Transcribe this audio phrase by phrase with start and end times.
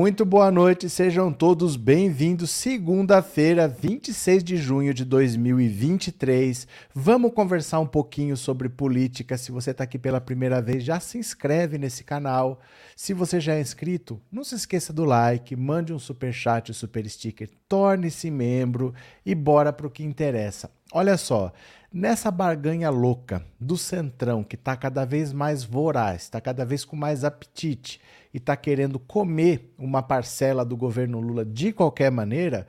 [0.00, 2.50] Muito boa noite, sejam todos bem-vindos.
[2.50, 6.66] Segunda-feira, 26 de junho de 2023.
[6.94, 9.36] Vamos conversar um pouquinho sobre política.
[9.36, 12.60] Se você está aqui pela primeira vez, já se inscreve nesse canal.
[12.96, 16.74] Se você já é inscrito, não se esqueça do like, mande um super chat, um
[16.74, 18.94] super sticker, torne-se membro
[19.24, 20.70] e bora para o que interessa.
[20.94, 21.52] Olha só,
[21.92, 26.96] nessa barganha louca do Centrão, que está cada vez mais voraz, está cada vez com
[26.96, 28.00] mais apetite
[28.32, 32.66] e está querendo comer uma parcela do governo Lula de qualquer maneira,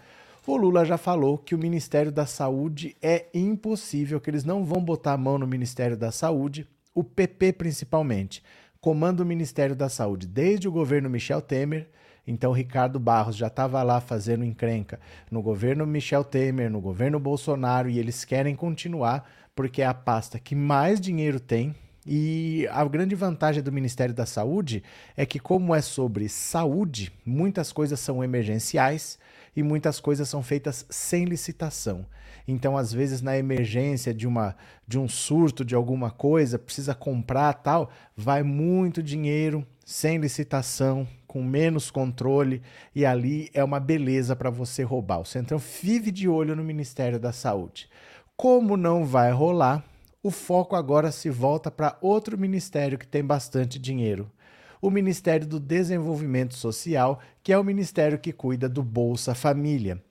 [0.47, 4.83] o Lula já falou que o Ministério da Saúde é impossível, que eles não vão
[4.83, 8.43] botar a mão no Ministério da Saúde, o PP principalmente.
[8.79, 11.87] Comanda o Ministério da Saúde desde o governo Michel Temer.
[12.25, 17.89] Então, Ricardo Barros já estava lá fazendo encrenca no governo Michel Temer, no governo Bolsonaro,
[17.89, 23.13] e eles querem continuar porque é a pasta que mais dinheiro tem e a grande
[23.13, 24.83] vantagem do Ministério da Saúde
[25.15, 29.19] é que, como é sobre saúde, muitas coisas são emergenciais
[29.55, 32.05] e muitas coisas são feitas sem licitação.
[32.47, 34.55] Então, às vezes, na emergência de, uma,
[34.87, 41.43] de um surto de alguma coisa, precisa comprar tal, vai muito dinheiro sem licitação, com
[41.43, 42.61] menos controle,
[42.95, 45.19] e ali é uma beleza para você roubar.
[45.19, 47.89] O Centrão vive de olho no Ministério da Saúde.
[48.35, 49.83] Como não vai rolar,
[50.23, 54.31] o foco agora se volta para outro ministério que tem bastante dinheiro.
[54.79, 60.01] O Ministério do Desenvolvimento Social, que é o ministério que cuida do Bolsa Família.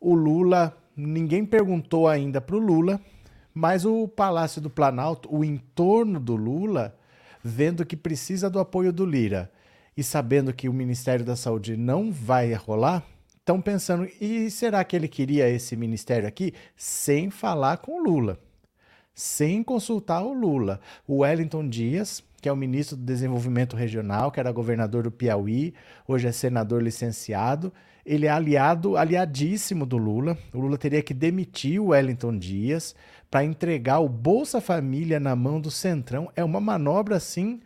[0.00, 3.00] O Lula, ninguém perguntou ainda para o Lula,
[3.52, 6.96] mas o Palácio do Planalto, o entorno do Lula,
[7.42, 9.50] vendo que precisa do apoio do Lira
[9.96, 13.04] e sabendo que o Ministério da Saúde não vai rolar,
[13.38, 18.38] estão pensando: e será que ele queria esse ministério aqui sem falar com o Lula?
[19.16, 20.78] Sem consultar o Lula.
[21.08, 25.72] O Wellington Dias, que é o ministro do Desenvolvimento Regional, que era governador do Piauí,
[26.06, 27.72] hoje é senador licenciado,
[28.04, 30.36] ele é aliado, aliadíssimo do Lula.
[30.52, 32.94] O Lula teria que demitir o Wellington Dias
[33.30, 36.30] para entregar o Bolsa Família na mão do Centrão.
[36.36, 37.60] É uma manobra assim,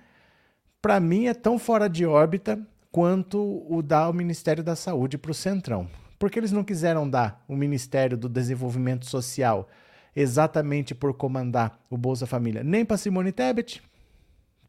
[0.81, 2.59] para mim é tão fora de órbita
[2.93, 5.89] quanto o dar o Ministério da Saúde para o Centrão.
[6.17, 9.69] Porque eles não quiseram dar o Ministério do Desenvolvimento Social
[10.15, 13.83] exatamente por comandar o Bolsa Família, nem para Simone Tebet,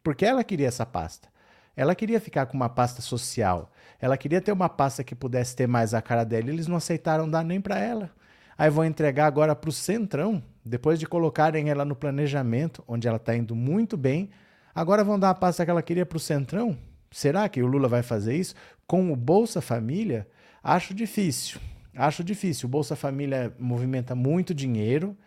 [0.03, 1.29] porque ela queria essa pasta.
[1.75, 3.71] Ela queria ficar com uma pasta social.
[3.99, 6.49] Ela queria ter uma pasta que pudesse ter mais a cara dela.
[6.49, 8.11] Eles não aceitaram dar nem para ela.
[8.57, 13.17] Aí vão entregar agora para o Centrão, depois de colocarem ela no planejamento, onde ela
[13.17, 14.29] está indo muito bem.
[14.75, 16.77] Agora vão dar a pasta que ela queria para o Centrão?
[17.09, 18.53] Será que o Lula vai fazer isso?
[18.85, 20.27] Com o Bolsa Família?
[20.63, 21.59] Acho difícil.
[21.95, 22.67] Acho difícil.
[22.67, 25.17] O Bolsa Família movimenta muito dinheiro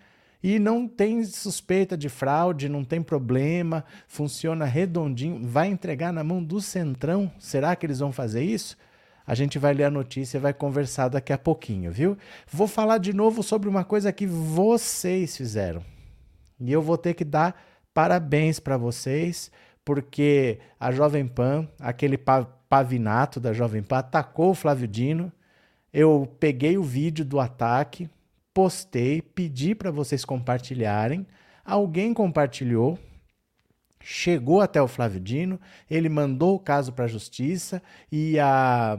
[0.46, 6.44] e não tem suspeita de fraude, não tem problema, funciona redondinho, vai entregar na mão
[6.44, 7.32] do Centrão?
[7.38, 8.76] Será que eles vão fazer isso?
[9.26, 12.18] A gente vai ler a notícia e vai conversar daqui a pouquinho, viu?
[12.46, 15.82] Vou falar de novo sobre uma coisa que vocês fizeram.
[16.60, 17.58] E eu vou ter que dar
[17.94, 19.50] parabéns para vocês,
[19.82, 22.18] porque a Jovem Pan, aquele
[22.68, 25.32] pavinato da Jovem Pan, atacou o Flávio Dino.
[25.90, 28.10] Eu peguei o vídeo do ataque,
[28.54, 31.26] postei, pedi para vocês compartilharem.
[31.64, 32.96] Alguém compartilhou,
[34.00, 35.58] chegou até o Flávio Dino,
[35.90, 37.82] ele mandou o caso para a justiça
[38.12, 38.96] e a,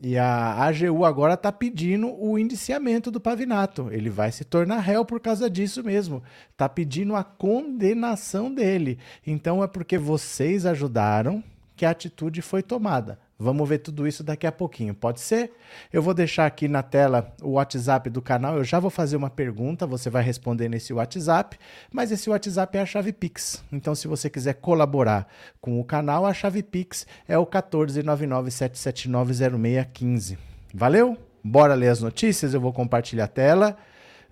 [0.00, 3.88] e a AGU agora está pedindo o indiciamento do Pavinato.
[3.92, 6.22] Ele vai se tornar réu por causa disso mesmo.
[6.50, 8.98] Está pedindo a condenação dele.
[9.24, 11.44] Então é porque vocês ajudaram
[11.76, 13.20] que a atitude foi tomada.
[13.38, 15.52] Vamos ver tudo isso daqui a pouquinho, pode ser?
[15.92, 18.56] Eu vou deixar aqui na tela o WhatsApp do canal.
[18.56, 21.58] Eu já vou fazer uma pergunta, você vai responder nesse WhatsApp,
[21.92, 23.62] mas esse WhatsApp é a chave Pix.
[23.70, 25.28] Então, se você quiser colaborar
[25.60, 30.38] com o canal, a chave Pix é o 14997790615.
[30.72, 31.18] Valeu?
[31.44, 33.76] Bora ler as notícias, eu vou compartilhar a tela.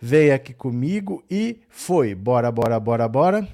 [0.00, 2.14] Veio aqui comigo e foi.
[2.14, 3.46] Bora, bora, bora, bora.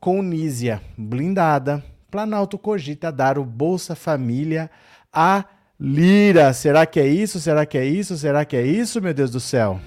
[0.00, 1.84] Com Nízia blindada.
[2.10, 4.70] Planalto cogita dar o Bolsa Família
[5.14, 5.44] a
[5.78, 6.52] Lira.
[6.52, 7.40] Será que é isso?
[7.40, 8.16] Será que é isso?
[8.16, 9.80] Será que é isso, meu Deus do céu?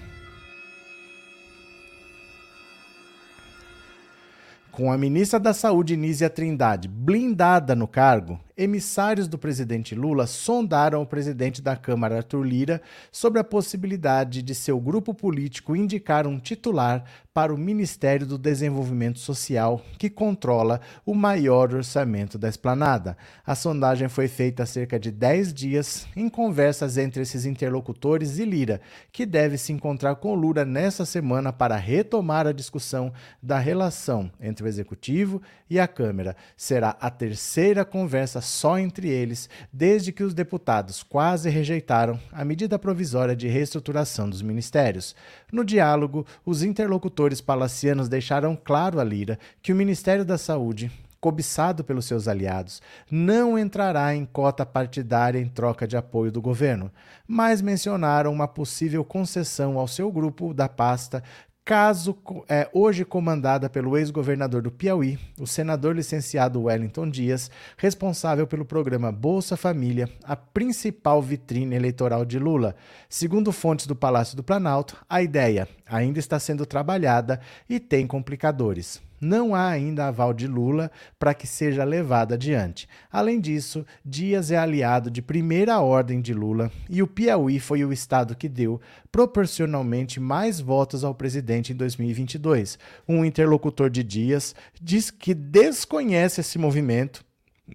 [4.71, 11.01] Com a ministra da Saúde, Nízia Trindade, blindada no cargo, emissários do presidente Lula sondaram
[11.01, 12.81] o presidente da Câmara, Arthur Lira,
[13.11, 17.03] sobre a possibilidade de seu grupo político indicar um titular
[17.37, 23.15] para o Ministério do Desenvolvimento Social, que controla o maior orçamento da esplanada.
[23.45, 28.45] A sondagem foi feita há cerca de 10 dias em conversas entre esses interlocutores e
[28.45, 28.81] Lira,
[29.11, 34.65] que deve se encontrar com Lula nesta semana para retomar a discussão da relação entre
[34.65, 35.39] o executivo
[35.69, 36.35] e a Câmara.
[36.55, 42.79] Será a terceira conversa só entre eles, desde que os deputados quase rejeitaram a medida
[42.79, 45.15] provisória de reestruturação dos ministérios.
[45.51, 51.83] No diálogo, os interlocutores palacianos deixaram claro a Lira que o Ministério da Saúde cobiçado
[51.83, 56.91] pelos seus aliados, não entrará em cota partidária em troca de apoio do governo,
[57.27, 61.23] mas mencionaram uma possível concessão ao seu grupo da pasta
[61.67, 62.17] caso
[62.47, 69.11] é, hoje comandada pelo ex-governador do Piauí, o senador licenciado Wellington Dias, responsável pelo programa
[69.11, 72.73] Bolsa Família, a principal vitrine eleitoral de Lula.
[73.09, 79.05] Segundo fontes do Palácio do Planalto, a ideia ainda está sendo trabalhada e tem complicadores
[79.19, 82.87] não há ainda aval de Lula para que seja levado adiante.
[83.11, 87.93] Além disso, Dias é aliado de primeira ordem de Lula e o Piauí foi o
[87.93, 88.79] estado que deu
[89.11, 92.77] proporcionalmente mais votos ao presidente em 2022.
[93.07, 97.25] Um interlocutor de Dias diz que desconhece esse movimento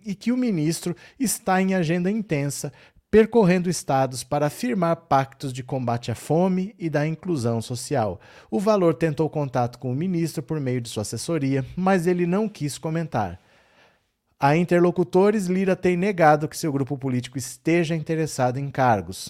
[0.05, 2.73] e que o ministro está em agenda intensa,
[3.13, 8.19] percorrendo estados para firmar pactos de combate à fome e da inclusão social.
[8.51, 12.49] O Valor tentou contato com o ministro por meio de sua assessoria, mas ele não
[12.49, 13.39] quis comentar.
[14.41, 19.29] A interlocutores, Lira tem negado que seu grupo político esteja interessado em cargos.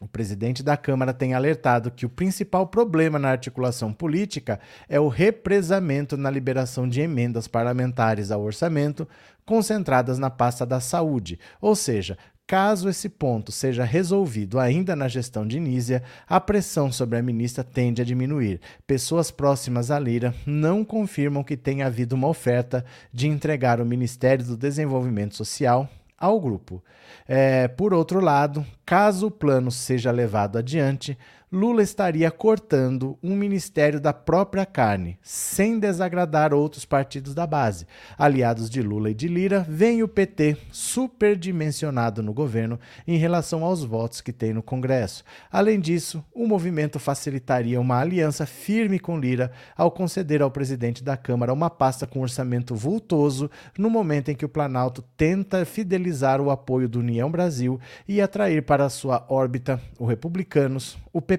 [0.00, 4.58] O presidente da Câmara tem alertado que o principal problema na articulação política
[4.88, 9.08] é o represamento na liberação de emendas parlamentares ao orçamento
[9.46, 12.18] concentradas na pasta da saúde, ou seja,
[12.48, 17.62] Caso esse ponto seja resolvido ainda na gestão de Nízia, a pressão sobre a ministra
[17.62, 18.58] tende a diminuir.
[18.86, 24.46] Pessoas próximas à Lira não confirmam que tenha havido uma oferta de entregar o Ministério
[24.46, 25.86] do Desenvolvimento Social
[26.16, 26.82] ao grupo.
[27.28, 31.18] É, por outro lado, caso o plano seja levado adiante,
[31.50, 37.86] Lula estaria cortando um ministério da própria carne, sem desagradar outros partidos da base.
[38.18, 43.82] Aliados de Lula e de Lira, vem o PT superdimensionado no governo em relação aos
[43.82, 45.24] votos que tem no Congresso.
[45.50, 51.16] Além disso, o movimento facilitaria uma aliança firme com Lira ao conceder ao presidente da
[51.16, 56.50] Câmara uma pasta com orçamento vultoso no momento em que o Planalto tenta fidelizar o
[56.50, 61.37] apoio do União Brasil e atrair para sua órbita o Republicanos, o PP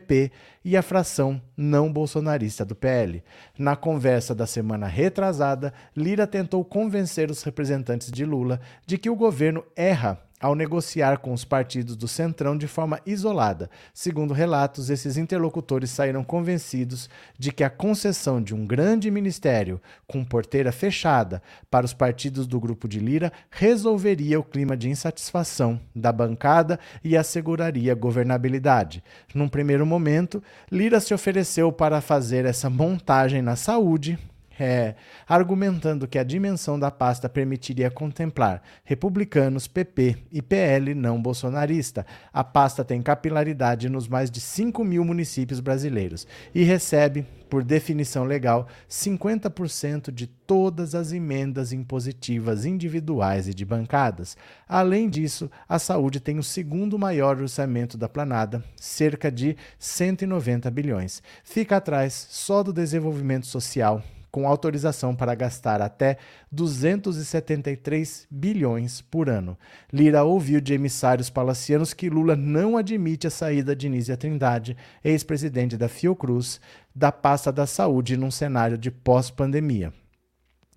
[0.63, 3.24] e a fração não bolsonarista do PL.
[3.57, 9.16] Na conversa da semana retrasada, Lira tentou convencer os representantes de Lula de que o
[9.16, 13.70] governo erra ao negociar com os partidos do Centrão de forma isolada.
[13.94, 20.24] Segundo relatos, esses interlocutores saíram convencidos de que a concessão de um grande ministério com
[20.24, 26.12] porteira fechada para os partidos do grupo de Lira resolveria o clima de insatisfação da
[26.12, 29.04] bancada e asseguraria governabilidade.
[29.34, 30.42] Num primeiro momento,
[30.72, 34.18] Lira se ofereceu para fazer essa montagem na saúde,
[34.59, 34.95] é,
[35.28, 42.06] argumentando que a dimensão da pasta permitiria contemplar republicanos, PP e PL não bolsonarista.
[42.33, 48.25] A pasta tem capilaridade nos mais de 5 mil municípios brasileiros e recebe, por definição
[48.25, 54.37] legal, 50% de todas as emendas impositivas individuais e de bancadas.
[54.68, 61.23] Além disso, a saúde tem o segundo maior orçamento da planada, cerca de 190 bilhões.
[61.44, 66.18] Fica atrás só do desenvolvimento social com autorização para gastar até
[66.52, 69.57] 273 bilhões por ano.
[69.92, 75.78] Lira ouviu de emissários palacianos que Lula não admite a saída de Nízia Trindade, ex-presidente
[75.78, 76.59] da Fiocruz,
[76.94, 79.94] da pasta da saúde num cenário de pós-pandemia.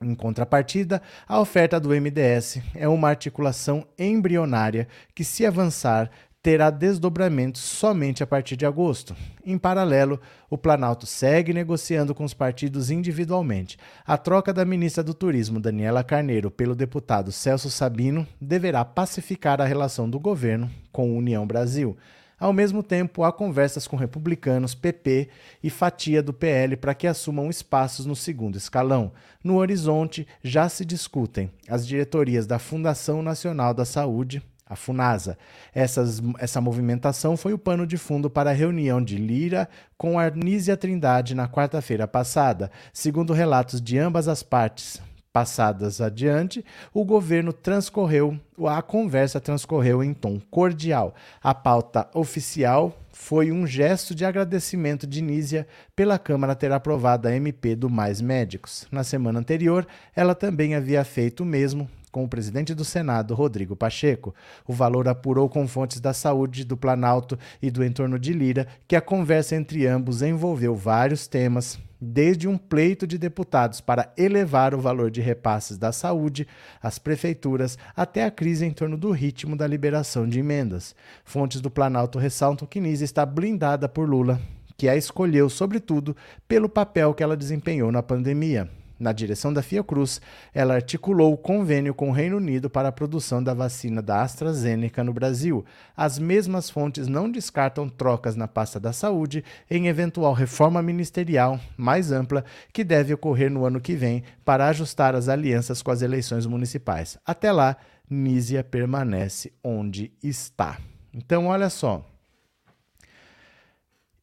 [0.02, 6.10] Em contrapartida, a oferta do MDS é uma articulação embrionária que, se avançar,
[6.42, 9.14] terá desdobramentos somente a partir de agosto.
[9.46, 10.20] Em paralelo,
[10.50, 13.78] o Planalto segue negociando com os partidos individualmente.
[14.04, 19.64] A troca da ministra do Turismo, Daniela Carneiro, pelo deputado Celso Sabino deverá pacificar a
[19.64, 21.96] relação do governo com a União Brasil.
[22.40, 25.28] Ao mesmo tempo, há conversas com republicanos, PP
[25.62, 29.12] e fatia do PL para que assumam espaços no segundo escalão.
[29.44, 34.42] No horizonte, já se discutem as diretorias da Fundação Nacional da Saúde,
[34.72, 35.38] a FUNASA.
[35.74, 40.76] Essas, essa movimentação foi o pano de fundo para a reunião de Lira com Arnísia
[40.76, 42.70] Trindade na quarta-feira passada.
[42.92, 45.00] Segundo relatos de ambas as partes,
[45.32, 48.38] passadas adiante, o governo transcorreu,
[48.68, 51.14] a conversa transcorreu em tom cordial.
[51.42, 57.34] A pauta oficial foi um gesto de agradecimento de Nízia pela Câmara ter aprovado a
[57.34, 58.86] MP do Mais Médicos.
[58.90, 63.74] Na semana anterior, ela também havia feito o mesmo com o presidente do Senado, Rodrigo
[63.74, 64.34] Pacheco.
[64.68, 68.94] O valor apurou com fontes da saúde do Planalto e do entorno de Lira que
[68.94, 74.80] a conversa entre ambos envolveu vários temas, desde um pleito de deputados para elevar o
[74.80, 76.46] valor de repasses da saúde
[76.82, 80.94] às prefeituras até a crise em torno do ritmo da liberação de emendas.
[81.24, 84.38] Fontes do Planalto ressaltam que Nise está blindada por Lula,
[84.76, 86.14] que a escolheu, sobretudo,
[86.46, 88.68] pelo papel que ela desempenhou na pandemia.
[89.02, 90.20] Na direção da Fiocruz,
[90.54, 95.02] ela articulou o convênio com o Reino Unido para a produção da vacina da AstraZeneca
[95.02, 95.64] no Brasil.
[95.96, 102.12] As mesmas fontes não descartam trocas na pasta da saúde em eventual reforma ministerial mais
[102.12, 106.46] ampla que deve ocorrer no ano que vem para ajustar as alianças com as eleições
[106.46, 107.18] municipais.
[107.26, 107.76] Até lá,
[108.08, 110.78] Nízia permanece onde está.
[111.12, 112.06] Então, olha só.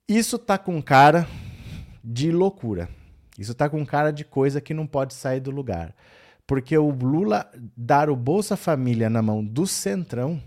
[0.08, 1.28] Isso tá com cara
[2.02, 2.88] de loucura.
[3.40, 5.96] Isso está com cara de coisa que não pode sair do lugar.
[6.46, 10.42] Porque o Lula dar o Bolsa Família na mão do Centrão,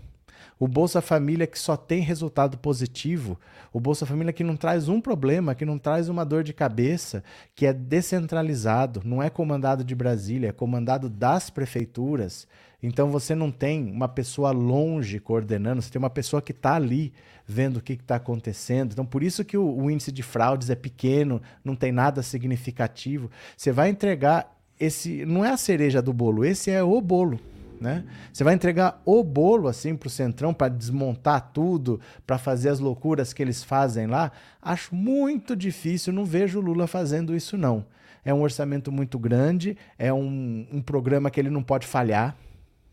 [0.59, 3.39] o Bolsa Família que só tem resultado positivo,
[3.71, 7.23] o Bolsa Família que não traz um problema, que não traz uma dor de cabeça,
[7.55, 12.47] que é descentralizado, não é comandado de Brasília, é comandado das prefeituras.
[12.81, 17.13] Então você não tem uma pessoa longe coordenando, você tem uma pessoa que está ali
[17.47, 18.91] vendo o que está acontecendo.
[18.91, 23.31] Então por isso que o, o índice de fraudes é pequeno, não tem nada significativo.
[23.55, 27.39] Você vai entregar esse, não é a cereja do bolo, esse é o bolo.
[27.83, 28.05] Né?
[28.31, 32.79] Você vai entregar o bolo assim para o Centrão para desmontar tudo, para fazer as
[32.79, 34.31] loucuras que eles fazem lá?
[34.61, 37.85] Acho muito difícil, não vejo o Lula fazendo isso não.
[38.23, 42.37] É um orçamento muito grande, é um, um programa que ele não pode falhar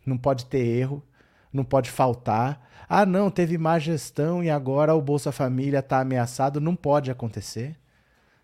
[0.04, 1.02] não pode ter erro,
[1.52, 2.68] não pode faltar.
[2.88, 6.60] Ah, não, teve má gestão e agora o Bolsa Família está ameaçado.
[6.60, 7.76] Não pode acontecer.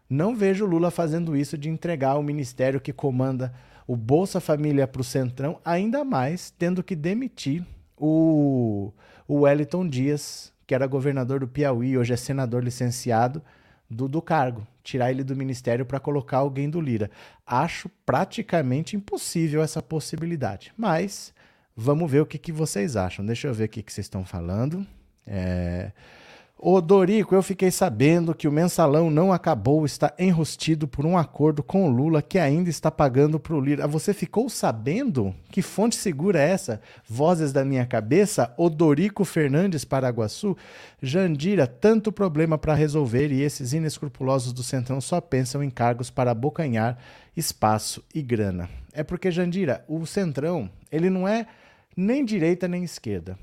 [0.09, 3.53] Não vejo Lula fazendo isso de entregar o ministério que comanda
[3.87, 7.65] o Bolsa Família para o Centrão, ainda mais tendo que demitir
[7.97, 8.93] o,
[9.27, 13.43] o Wellington Dias, que era governador do Piauí, hoje é senador licenciado,
[13.89, 17.11] do, do cargo, tirar ele do ministério para colocar alguém do Lira.
[17.47, 21.33] Acho praticamente impossível essa possibilidade, mas
[21.77, 23.25] Vamos ver o que, que vocês acham.
[23.27, 24.87] Deixa eu ver o que, que vocês estão falando.
[25.27, 25.93] É...
[26.59, 31.63] Ô Dorico, eu fiquei sabendo que o mensalão não acabou, está enrustido por um acordo
[31.63, 33.85] com o Lula que ainda está pagando para o Lira.
[33.85, 35.35] Ah, você ficou sabendo?
[35.51, 36.81] Que fonte segura é essa?
[37.07, 38.55] Vozes da minha cabeça?
[38.57, 40.57] O Dorico Fernandes Paraguaçu?
[41.03, 46.31] Jandira, tanto problema para resolver e esses inescrupulosos do Centrão só pensam em cargos para
[46.31, 46.97] abocanhar
[47.37, 48.67] espaço e grana.
[48.95, 51.47] É porque, Jandira, o Centrão, ele não é
[51.95, 53.39] nem direita nem esquerda.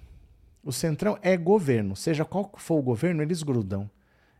[0.63, 3.89] O centrão é governo, seja qual for o governo, eles grudam.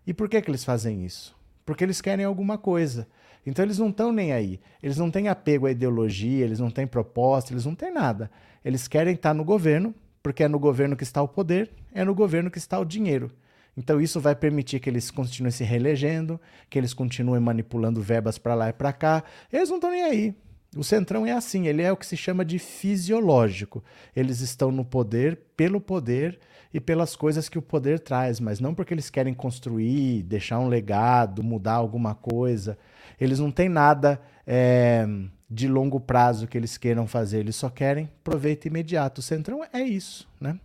[0.08, 1.36] E por que, que eles fazem isso?
[1.66, 3.08] Porque eles querem alguma coisa.
[3.46, 4.60] Então eles não estão nem aí.
[4.82, 8.32] Eles não têm apego à ideologia, eles não têm proposta, eles não têm nada.
[8.64, 12.16] Eles querem estar no governo, porque é no governo que está o poder, é no
[12.16, 13.30] governo que está o dinheiro.
[13.76, 16.40] Então isso vai permitir que eles continuem se reelegendo,
[16.70, 19.24] que eles continuem manipulando verbas para lá e para cá.
[19.52, 20.36] Eles não estão nem aí.
[20.76, 23.84] O Centrão é assim, ele é o que se chama de fisiológico.
[24.16, 26.40] Eles estão no poder pelo poder
[26.74, 30.68] e pelas coisas que o poder traz, mas não porque eles querem construir, deixar um
[30.68, 32.78] legado, mudar alguma coisa.
[33.22, 35.06] Eles não têm nada é,
[35.50, 39.20] de longo prazo que eles queiram fazer, eles só querem proveito imediato.
[39.20, 40.60] O Centrão é isso, né?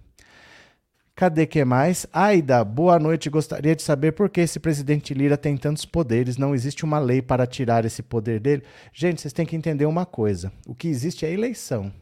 [1.19, 2.07] Cadê que mais?
[2.13, 3.29] Aida, boa noite.
[3.29, 6.37] Gostaria de saber por que esse presidente Lira tem tantos poderes.
[6.37, 8.63] Não existe uma lei para tirar esse poder dele.
[8.93, 10.53] Gente, vocês têm que entender uma coisa.
[10.65, 11.93] O que existe é eleição.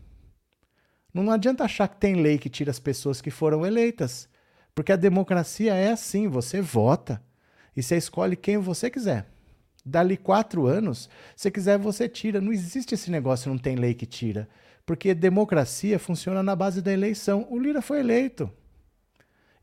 [1.15, 4.29] Não adianta achar que tem lei que tira as pessoas que foram eleitas.
[4.75, 7.19] Porque a democracia é assim: você vota
[7.75, 9.27] e você escolhe quem você quiser.
[9.83, 12.39] Dali quatro anos, se quiser, você tira.
[12.39, 14.47] Não existe esse negócio, não tem lei que tira.
[14.85, 17.47] Porque democracia funciona na base da eleição.
[17.49, 18.53] O Lira foi eleito.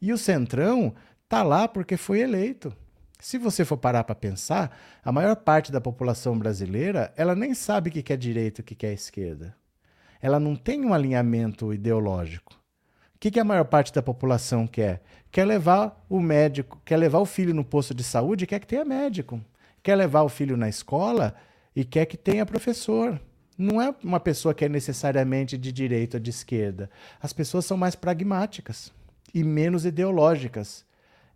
[0.04, 0.94] E o Centrão
[1.30, 2.76] tá lá porque foi eleito.
[3.22, 7.90] Se você for parar para pensar, a maior parte da população brasileira, ela nem sabe
[7.90, 9.56] o que é direita e o que é esquerda.
[10.22, 12.52] Ela não tem um alinhamento ideológico.
[13.16, 15.02] O que, que a maior parte da população quer?
[15.32, 18.84] Quer levar o médico, quer levar o filho no posto de saúde quer que tenha
[18.84, 19.40] médico.
[19.82, 21.34] Quer levar o filho na escola
[21.74, 23.22] e quer que tenha professor.
[23.58, 26.90] Não é uma pessoa que é necessariamente de direita ou de esquerda.
[27.22, 28.92] As pessoas são mais pragmáticas
[29.34, 30.86] e menos ideológicas.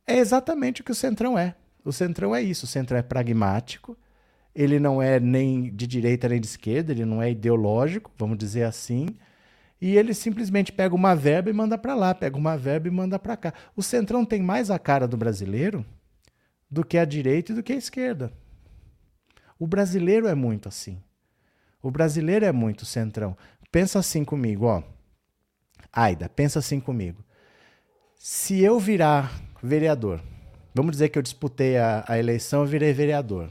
[0.05, 1.55] É exatamente o que o Centrão é.
[1.83, 2.65] O Centrão é isso.
[2.65, 3.97] O Centrão é pragmático,
[4.53, 8.63] ele não é nem de direita nem de esquerda, ele não é ideológico, vamos dizer
[8.63, 9.07] assim.
[9.79, 13.19] E ele simplesmente pega uma verba e manda para lá, pega uma verba e manda
[13.19, 13.53] para cá.
[13.75, 15.85] O Centrão tem mais a cara do brasileiro
[16.69, 18.33] do que a direita e do que a esquerda.
[19.59, 21.01] O brasileiro é muito assim.
[21.81, 23.37] O brasileiro é muito centrão.
[23.71, 24.83] Pensa assim comigo, ó.
[25.91, 27.23] Aida, pensa assim comigo.
[28.19, 29.31] Se eu virar
[29.61, 30.19] vereador,
[30.73, 33.49] vamos dizer que eu disputei a, a eleição e virei vereador.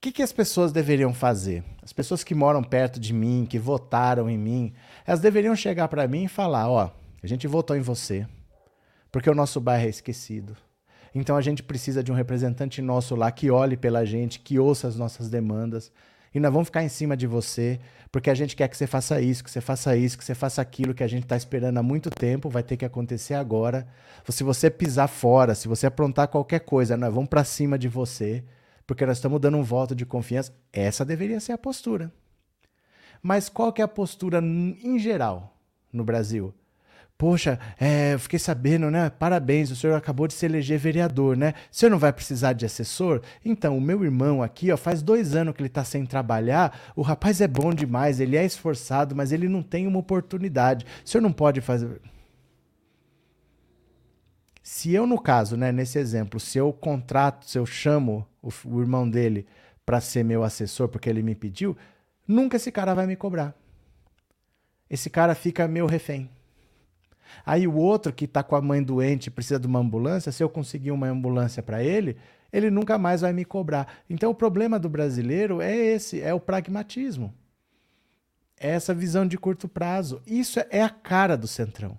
[0.00, 1.62] que, que as pessoas deveriam fazer?
[1.82, 4.72] As pessoas que moram perto de mim, que votaram em mim,
[5.04, 6.90] elas deveriam chegar para mim e falar: ó,
[7.22, 8.26] a gente votou em você,
[9.12, 10.56] porque o nosso bairro é esquecido.
[11.14, 14.88] Então a gente precisa de um representante nosso lá que olhe pela gente, que ouça
[14.88, 15.92] as nossas demandas.
[16.34, 17.80] E nós vamos ficar em cima de você,
[18.16, 20.62] porque a gente quer que você faça isso, que você faça isso, que você faça
[20.62, 23.86] aquilo que a gente está esperando há muito tempo, vai ter que acontecer agora.
[24.26, 28.42] Se você pisar fora, se você aprontar qualquer coisa, nós vamos para cima de você
[28.86, 30.50] porque nós estamos dando um voto de confiança.
[30.72, 32.10] Essa deveria ser a postura.
[33.22, 35.54] Mas qual que é a postura em geral
[35.92, 36.54] no Brasil?
[37.18, 39.08] Poxa, é, eu fiquei sabendo, né?
[39.08, 41.54] Parabéns, o senhor acabou de se eleger vereador, né?
[41.72, 43.22] O senhor não vai precisar de assessor?
[43.42, 46.78] Então, o meu irmão aqui, ó, faz dois anos que ele está sem trabalhar.
[46.94, 50.84] O rapaz é bom demais, ele é esforçado, mas ele não tem uma oportunidade.
[51.02, 52.02] O senhor não pode fazer.
[54.62, 58.80] Se eu, no caso, né, nesse exemplo, se eu contrato, se eu chamo o, o
[58.82, 59.46] irmão dele
[59.86, 61.74] para ser meu assessor porque ele me pediu,
[62.28, 63.54] nunca esse cara vai me cobrar.
[64.90, 66.28] Esse cara fica meu refém.
[67.44, 70.48] Aí o outro que está com a mãe doente precisa de uma ambulância, se eu
[70.48, 72.16] conseguir uma ambulância para ele,
[72.52, 73.86] ele nunca mais vai me cobrar.
[74.08, 77.34] Então o problema do brasileiro é esse, é o pragmatismo.
[78.58, 80.22] É essa visão de curto prazo.
[80.26, 81.98] Isso é a cara do Centrão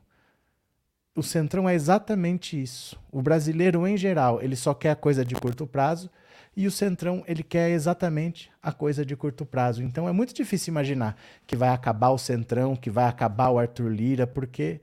[1.18, 2.96] o Centrão é exatamente isso.
[3.12, 6.12] O brasileiro, em geral, ele só quer a coisa de curto prazo
[6.56, 9.82] e o Centrão, ele quer exatamente a coisa de curto prazo.
[9.82, 13.90] Então é muito difícil imaginar que vai acabar o Centrão, que vai acabar o Arthur
[13.90, 14.80] Lira, porque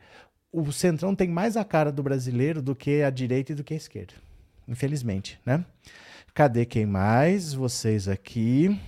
[0.55, 3.75] o Centrão tem mais a cara do brasileiro do que a direita e do que
[3.75, 4.14] a esquerda.
[4.69, 5.64] Infelizmente, né?
[6.33, 7.53] Cadê quem mais?
[7.53, 8.79] Vocês aqui.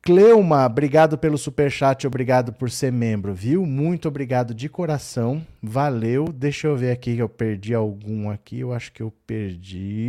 [0.00, 3.64] Cleuma, obrigado pelo super chat, obrigado por ser membro, viu?
[3.64, 5.46] Muito obrigado de coração.
[5.62, 6.24] Valeu.
[6.24, 8.60] Deixa eu ver aqui que eu perdi algum aqui.
[8.60, 10.08] Eu acho que eu perdi.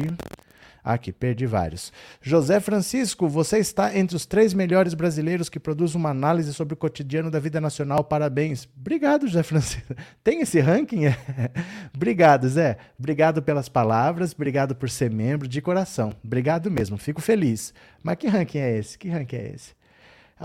[0.84, 1.94] Aqui, perdi vários.
[2.22, 6.78] José Francisco, você está entre os três melhores brasileiros que produzem uma análise sobre o
[6.78, 8.04] cotidiano da vida nacional.
[8.04, 8.68] Parabéns.
[8.78, 9.96] Obrigado, José Francisco.
[10.22, 11.04] Tem esse ranking?
[11.96, 12.78] obrigado, Zé.
[13.00, 16.14] Obrigado pelas palavras, obrigado por ser membro, de coração.
[16.24, 17.74] Obrigado mesmo, fico feliz.
[18.02, 18.98] Mas que ranking é esse?
[18.98, 19.83] Que ranking é esse?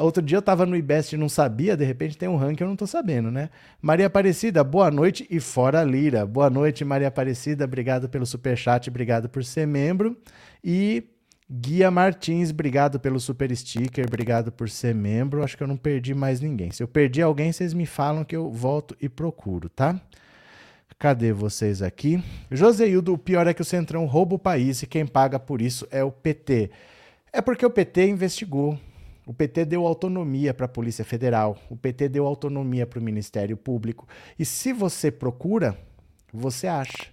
[0.01, 2.67] Outro dia eu estava no IBEST e não sabia, de repente tem um ranking eu
[2.67, 3.51] não estou sabendo, né?
[3.83, 6.25] Maria Aparecida, boa noite e fora Lira.
[6.25, 10.17] Boa noite, Maria Aparecida, obrigado pelo super chat, obrigado por ser membro.
[10.63, 11.05] E
[11.51, 15.43] Guia Martins, obrigado pelo super sticker, obrigado por ser membro.
[15.43, 16.71] Acho que eu não perdi mais ninguém.
[16.71, 19.99] Se eu perdi alguém, vocês me falam que eu volto e procuro, tá?
[20.99, 22.23] Cadê vocês aqui?
[22.51, 25.87] Joseildo, o pior é que o Centrão rouba o país e quem paga por isso
[25.93, 26.71] é o PT.
[27.33, 28.79] É porque o PT investigou
[29.29, 33.59] o PT deu autonomia para a Polícia Federal, o PT deu autonomia para o Ministério
[33.59, 34.09] Público.
[34.39, 35.79] E se você procura,
[36.33, 37.09] você acha.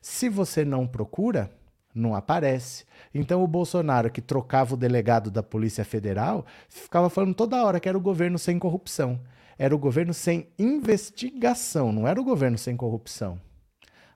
[0.00, 1.50] Se você não procura,
[1.92, 2.84] não aparece.
[3.12, 7.88] Então o Bolsonaro, que trocava o delegado da Polícia Federal, ficava falando toda hora que
[7.88, 9.18] era o governo sem corrupção.
[9.58, 13.40] Era o governo sem investigação, não era o governo sem corrupção.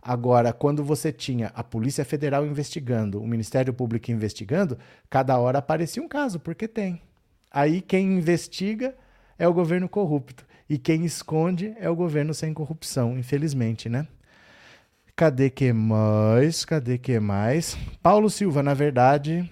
[0.00, 4.78] Agora, quando você tinha a Polícia Federal investigando, o Ministério Público investigando,
[5.10, 7.02] cada hora aparecia um caso, porque tem.
[7.50, 8.94] Aí quem investiga
[9.38, 14.06] é o governo corrupto e quem esconde é o governo sem corrupção, infelizmente, né?
[15.16, 16.64] Cadê que mais?
[16.64, 17.76] Cadê que mais?
[18.02, 19.50] Paulo Silva, na verdade,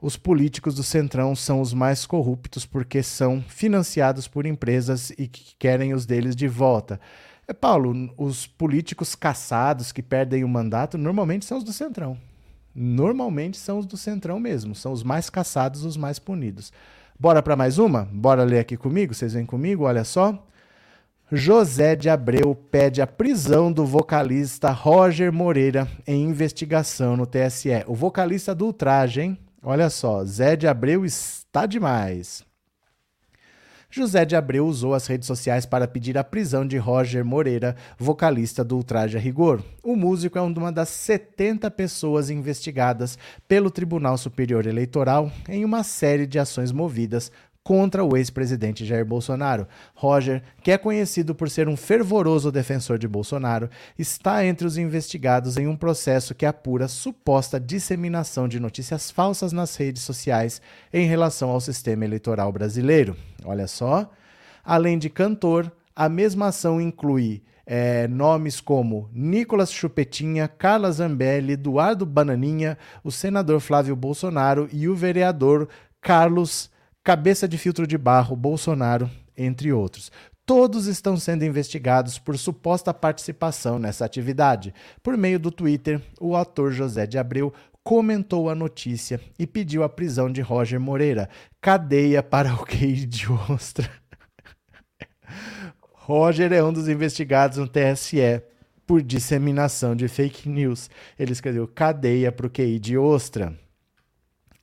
[0.00, 5.54] os políticos do Centrão são os mais corruptos porque são financiados por empresas e que
[5.58, 7.00] querem os deles de volta.
[7.46, 12.18] É, Paulo, os políticos caçados que perdem o mandato normalmente são os do Centrão.
[12.74, 16.72] Normalmente são os do Centrão mesmo, são os mais caçados, os mais punidos.
[17.20, 18.08] Bora para mais uma?
[18.12, 19.12] Bora ler aqui comigo?
[19.12, 19.82] Vocês vêm comigo?
[19.82, 20.46] Olha só.
[21.32, 27.82] José de Abreu pede a prisão do vocalista Roger Moreira em investigação no TSE.
[27.88, 29.38] O vocalista do ultraje, hein?
[29.60, 32.46] Olha só, Zé de Abreu está demais.
[33.90, 38.62] José de Abreu usou as redes sociais para pedir a prisão de Roger Moreira, vocalista
[38.62, 39.62] do Ultraje a Rigor.
[39.82, 43.16] O músico é uma das 70 pessoas investigadas
[43.48, 47.32] pelo Tribunal Superior Eleitoral em uma série de ações movidas
[47.68, 49.68] contra o ex-presidente Jair Bolsonaro.
[49.94, 55.58] Roger, que é conhecido por ser um fervoroso defensor de Bolsonaro, está entre os investigados
[55.58, 61.50] em um processo que apura suposta disseminação de notícias falsas nas redes sociais em relação
[61.50, 63.14] ao sistema eleitoral brasileiro.
[63.44, 64.10] Olha só.
[64.64, 72.06] Além de cantor, a mesma ação inclui é, nomes como Nicolas Chupetinha, Carla Zambelli, Eduardo
[72.06, 75.68] Bananinha, o senador Flávio Bolsonaro e o vereador
[76.00, 76.70] Carlos
[77.04, 80.10] cabeça de filtro de barro, Bolsonaro, entre outros.
[80.44, 84.72] Todos estão sendo investigados por suposta participação nessa atividade.
[85.02, 87.52] Por meio do Twitter, o ator José de Abreu
[87.84, 91.28] comentou a notícia e pediu a prisão de Roger Moreira,
[91.60, 93.90] cadeia para o QI de ostra.
[95.92, 98.42] Roger é um dos investigados no TSE
[98.86, 100.88] por disseminação de fake news.
[101.18, 103.54] Ele escreveu cadeia para o QI de ostra.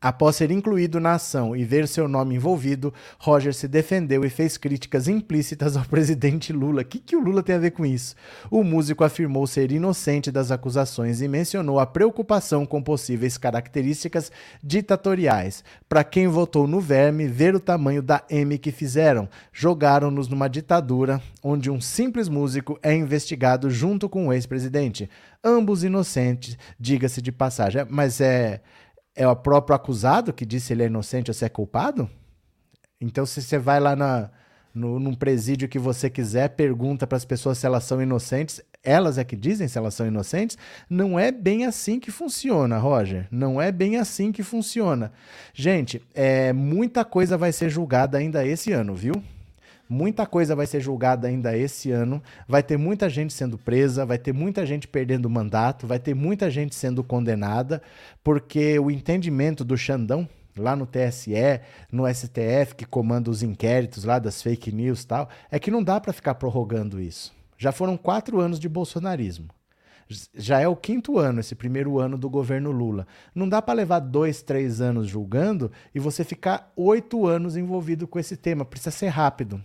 [0.05, 4.55] Após ser incluído na ação e ver seu nome envolvido, Roger se defendeu e fez
[4.55, 6.83] críticas implícitas ao presidente Lula.
[6.83, 8.15] O que, que o Lula tem a ver com isso?
[8.51, 14.31] O músico afirmou ser inocente das acusações e mencionou a preocupação com possíveis características
[14.63, 15.63] ditatoriais.
[15.89, 19.27] Para quem votou no verme, ver o tamanho da M que fizeram.
[19.51, 25.09] Jogaram-nos numa ditadura onde um simples músico é investigado junto com o ex-presidente.
[25.43, 27.87] Ambos inocentes, diga-se de passagem.
[27.89, 28.61] Mas é
[29.15, 32.09] é o próprio acusado que disse se ele é inocente ou se é culpado?
[32.99, 34.29] Então, se você vai lá na,
[34.73, 39.17] no, num presídio que você quiser, pergunta para as pessoas se elas são inocentes, elas
[39.17, 40.57] é que dizem se elas são inocentes,
[40.89, 43.27] não é bem assim que funciona, Roger.
[43.31, 45.11] Não é bem assim que funciona.
[45.53, 49.23] Gente, é, muita coisa vai ser julgada ainda esse ano, viu?
[49.87, 52.21] Muita coisa vai ser julgada ainda esse ano.
[52.47, 56.49] Vai ter muita gente sendo presa, vai ter muita gente perdendo mandato, vai ter muita
[56.49, 57.81] gente sendo condenada,
[58.23, 64.17] porque o entendimento do Xandão, lá no TSE, no STF, que comanda os inquéritos lá
[64.17, 67.31] das fake news e tal, é que não dá para ficar prorrogando isso.
[67.57, 69.49] Já foram quatro anos de bolsonarismo.
[70.35, 73.07] Já é o quinto ano, esse primeiro ano do governo Lula.
[73.33, 78.19] Não dá para levar dois, três anos julgando e você ficar oito anos envolvido com
[78.19, 78.63] esse tema.
[78.63, 79.63] Precisa ser rápido.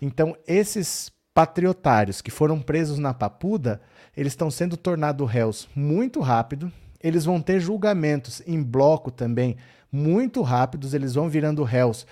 [0.00, 3.80] Então, esses patriotários que foram presos na Papuda,
[4.16, 6.72] eles estão sendo tornados réus muito rápido.
[7.02, 9.56] Eles vão ter julgamentos em bloco também
[9.92, 12.06] muito rápidos, eles vão virando réus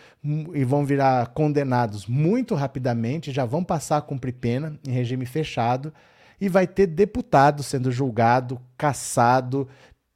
[0.53, 5.92] e vão virar condenados muito rapidamente, já vão passar a cumprir pena em regime fechado
[6.40, 9.68] e vai ter deputado sendo julgado, caçado,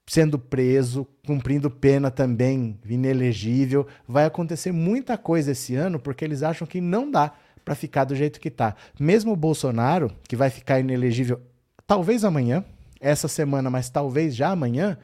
[0.08, 3.86] sendo preso, cumprindo pena também inelegível.
[4.08, 7.32] Vai acontecer muita coisa esse ano porque eles acham que não dá
[7.64, 8.74] para ficar do jeito que está.
[8.98, 11.40] Mesmo o Bolsonaro, que vai ficar inelegível
[11.86, 12.64] talvez amanhã,
[13.00, 14.96] essa semana, mas talvez já amanhã,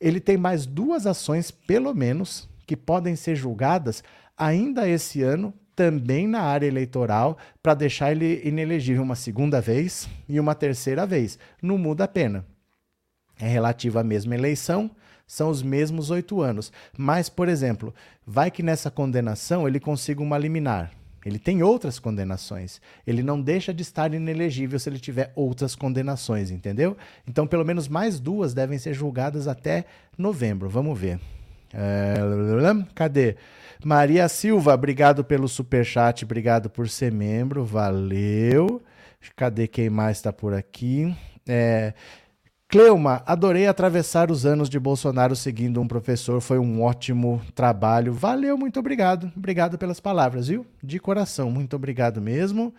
[0.00, 4.02] ele tem mais duas ações, pelo menos, que podem ser julgadas
[4.36, 10.38] ainda esse ano, também na área eleitoral, para deixar ele inelegível uma segunda vez e
[10.38, 11.38] uma terceira vez.
[11.60, 12.44] Não muda a pena.
[13.38, 14.90] É relativo à mesma eleição,
[15.26, 16.72] são os mesmos oito anos.
[16.96, 17.94] Mas, por exemplo,
[18.26, 20.92] vai que nessa condenação ele consiga uma liminar.
[21.24, 22.80] Ele tem outras condenações.
[23.06, 26.96] Ele não deixa de estar inelegível se ele tiver outras condenações, entendeu?
[27.26, 29.84] Então, pelo menos mais duas devem ser julgadas até
[30.18, 30.68] novembro.
[30.68, 31.18] Vamos ver.
[31.72, 32.16] É...
[32.94, 33.36] Cadê?
[33.84, 38.82] Maria Silva, obrigado pelo super chat, obrigado por ser membro, valeu.
[39.36, 41.14] Cadê quem mais está por aqui?
[41.46, 41.92] É...
[42.74, 48.12] Cleuma, adorei atravessar os anos de Bolsonaro seguindo um professor, foi um ótimo trabalho.
[48.12, 49.30] Valeu, muito obrigado.
[49.36, 50.66] Obrigado pelas palavras, viu?
[50.82, 52.74] De coração, muito obrigado mesmo.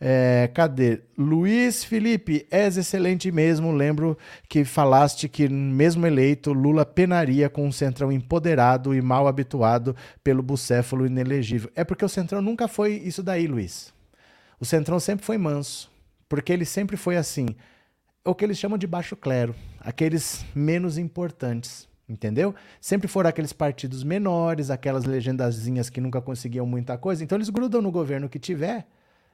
[0.00, 1.02] É, cadê?
[1.18, 3.70] Luiz Felipe, és excelente mesmo.
[3.70, 4.16] Lembro
[4.48, 10.42] que falaste que, mesmo eleito, Lula penaria com um centrão empoderado e mal habituado pelo
[10.42, 11.70] bucéfalo inelegível.
[11.76, 13.92] É porque o centrão nunca foi isso daí, Luiz.
[14.58, 15.92] O centrão sempre foi manso,
[16.30, 17.54] porque ele sempre foi assim
[18.24, 22.54] o que eles chamam de baixo clero, aqueles menos importantes, entendeu?
[22.80, 27.82] Sempre foram aqueles partidos menores, aquelas legendazinhas que nunca conseguiam muita coisa, então eles grudam
[27.82, 28.86] no governo que tiver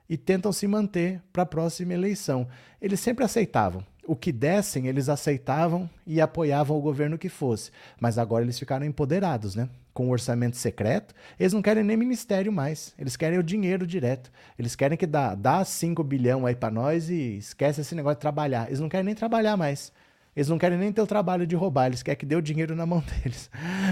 [0.09, 2.49] e tentam se manter para a próxima eleição.
[2.83, 3.85] Eles sempre aceitavam.
[4.05, 7.71] O que dessem, eles aceitavam e apoiavam o governo que fosse.
[8.01, 9.69] Mas agora eles ficaram empoderados, né?
[10.01, 12.95] Com o orçamento secreto, eles não querem nem ministério mais.
[12.99, 14.33] Eles querem o dinheiro direto.
[14.59, 18.23] Eles querem que dá, dá 5 bilhão aí para nós e esquece esse negócio de
[18.23, 18.69] trabalhar.
[18.69, 19.93] Eles não querem nem trabalhar mais.
[20.35, 22.75] Eles não querem nem ter o trabalho de roubar, eles querem que dê o dinheiro
[22.75, 23.51] na mão deles.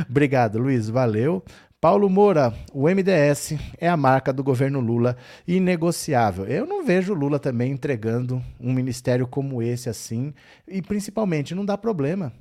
[0.09, 0.89] Obrigado, Luiz.
[0.89, 1.45] Valeu.
[1.79, 5.15] Paulo Moura, o MDS é a marca do governo Lula
[5.47, 6.47] inegociável.
[6.47, 10.33] Eu não vejo Lula também entregando um ministério como esse assim,
[10.67, 12.33] e principalmente não dá problema.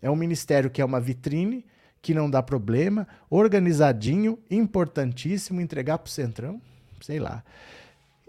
[0.00, 1.66] É um ministério que é uma vitrine,
[2.02, 6.60] que não dá problema, organizadinho, importantíssimo, entregar para o Centrão,
[7.00, 7.42] sei lá.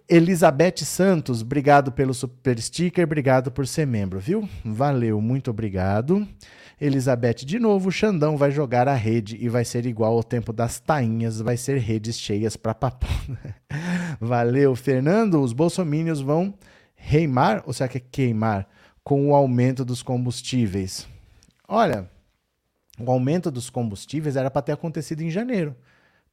[0.09, 4.47] Elizabeth Santos, obrigado pelo super sticker, obrigado por ser membro, viu?
[4.65, 6.27] Valeu, muito obrigado.
[6.81, 10.51] Elizabeth, de novo, o Xandão vai jogar a rede e vai ser igual ao tempo
[10.51, 13.05] das tainhas, vai ser redes cheias para papo.
[14.19, 15.39] Valeu, Fernando.
[15.41, 16.53] Os bolsomínios vão
[16.95, 18.67] reimar, ou será que é queimar,
[19.03, 21.07] com o aumento dos combustíveis?
[21.67, 22.09] Olha,
[23.05, 25.75] o aumento dos combustíveis era para ter acontecido em janeiro.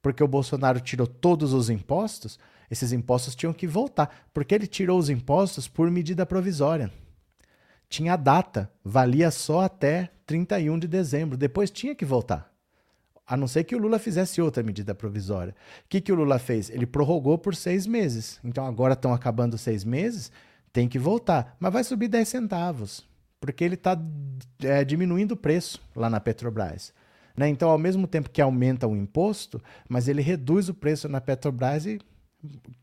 [0.01, 2.39] porque o Bolsonaro tirou todos os impostos,
[2.71, 6.89] esses impostos tinham que voltar, porque ele tirou os impostos por medida provisória.
[7.89, 12.49] Tinha data, valia só até 31 de dezembro, depois tinha que voltar.
[13.25, 15.55] A não ser que o Lula fizesse outra medida provisória.
[15.85, 16.69] O que, que o Lula fez?
[16.69, 18.39] Ele prorrogou por seis meses.
[18.43, 20.31] Então agora estão acabando seis meses,
[20.71, 21.55] tem que voltar.
[21.59, 23.07] Mas vai subir 10 centavos,
[23.39, 23.97] porque ele está
[24.63, 26.93] é, diminuindo o preço lá na Petrobras.
[27.35, 27.47] Né?
[27.47, 31.85] Então, ao mesmo tempo que aumenta o imposto, mas ele reduz o preço na Petrobras
[31.85, 31.99] e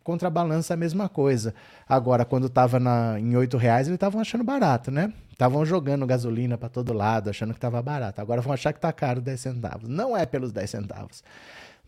[0.03, 1.55] contrabalança a mesma coisa.
[1.89, 2.79] Agora, quando estava
[3.19, 5.13] em R$ reais, eles estavam achando barato, né?
[5.33, 8.21] Estavam jogando gasolina para todo lado, achando que estava barato.
[8.21, 9.89] Agora vão achar que está caro 10 centavos.
[9.89, 11.23] Não é pelos 10 centavos.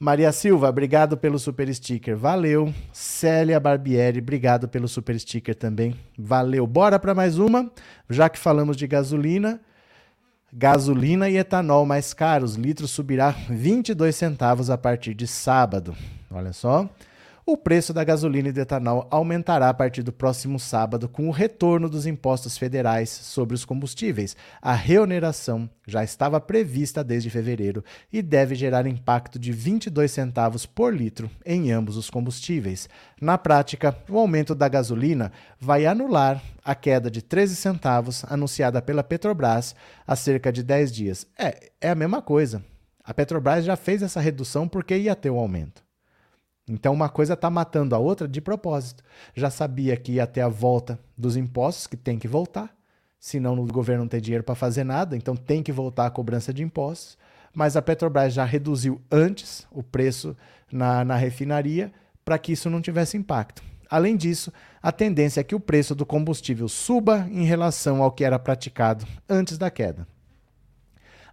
[0.00, 2.16] Maria Silva, obrigado pelo super sticker.
[2.16, 2.72] Valeu.
[2.92, 5.96] Célia Barbieri, obrigado pelo super sticker também.
[6.16, 6.66] Valeu.
[6.68, 7.68] Bora para mais uma.
[8.08, 9.60] Já que falamos de gasolina,
[10.52, 15.96] gasolina e etanol mais caros, litro subirá 22 centavos a partir de sábado.
[16.30, 16.88] Olha só.
[17.50, 21.32] O preço da gasolina e do etanol aumentará a partir do próximo sábado com o
[21.32, 24.36] retorno dos impostos federais sobre os combustíveis.
[24.60, 27.82] A reoneração já estava prevista desde fevereiro
[28.12, 32.86] e deve gerar impacto de 22 centavos por litro em ambos os combustíveis.
[33.18, 39.02] Na prática, o aumento da gasolina vai anular a queda de 13 centavos anunciada pela
[39.02, 39.74] Petrobras
[40.06, 41.26] há cerca de 10 dias.
[41.38, 42.62] É, é a mesma coisa.
[43.02, 45.87] A Petrobras já fez essa redução porque ia ter o um aumento.
[46.68, 49.02] Então, uma coisa está matando a outra de propósito.
[49.34, 52.74] Já sabia que ia ter a volta dos impostos, que tem que voltar,
[53.18, 56.52] senão o governo não tem dinheiro para fazer nada, então tem que voltar a cobrança
[56.52, 57.18] de impostos.
[57.54, 60.36] Mas a Petrobras já reduziu antes o preço
[60.70, 61.92] na, na refinaria
[62.24, 63.62] para que isso não tivesse impacto.
[63.90, 64.52] Além disso,
[64.82, 69.06] a tendência é que o preço do combustível suba em relação ao que era praticado
[69.28, 70.06] antes da queda.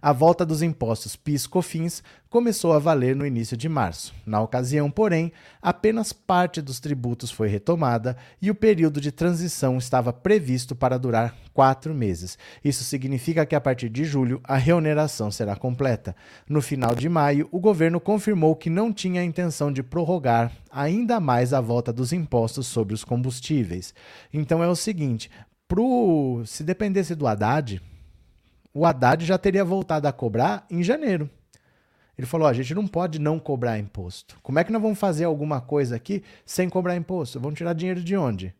[0.06, 4.14] A volta dos impostos PIS/COFINS começou a valer no início de março.
[4.24, 10.12] Na ocasião, porém, apenas parte dos tributos foi retomada e o período de transição estava
[10.12, 12.38] previsto para durar quatro meses.
[12.64, 16.14] Isso significa que a partir de julho a reoneração será completa.
[16.48, 21.18] No final de maio, o governo confirmou que não tinha a intenção de prorrogar ainda
[21.18, 23.92] mais a volta dos impostos sobre os combustíveis.
[24.32, 25.28] Então é o seguinte:
[25.66, 27.82] pro, se dependesse do Haddad,
[28.76, 31.30] o Haddad já teria voltado a cobrar em janeiro.
[32.16, 34.38] Ele falou: a gente não pode não cobrar imposto.
[34.42, 37.40] Como é que nós vamos fazer alguma coisa aqui sem cobrar imposto?
[37.40, 38.54] Vamos tirar dinheiro de onde?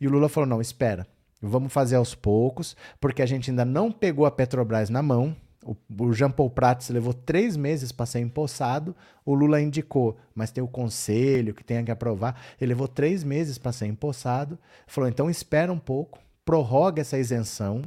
[0.00, 1.06] E o Lula falou: não, espera.
[1.40, 5.36] Vamos fazer aos poucos, porque a gente ainda não pegou a Petrobras na mão.
[5.64, 8.96] O, o Jean Paul Prats levou três meses para ser empossado.
[9.24, 12.36] O Lula indicou, mas tem o conselho que tem que aprovar.
[12.60, 14.58] Ele levou três meses para ser empossado.
[14.88, 17.82] Falou: então espera um pouco, prorroga essa isenção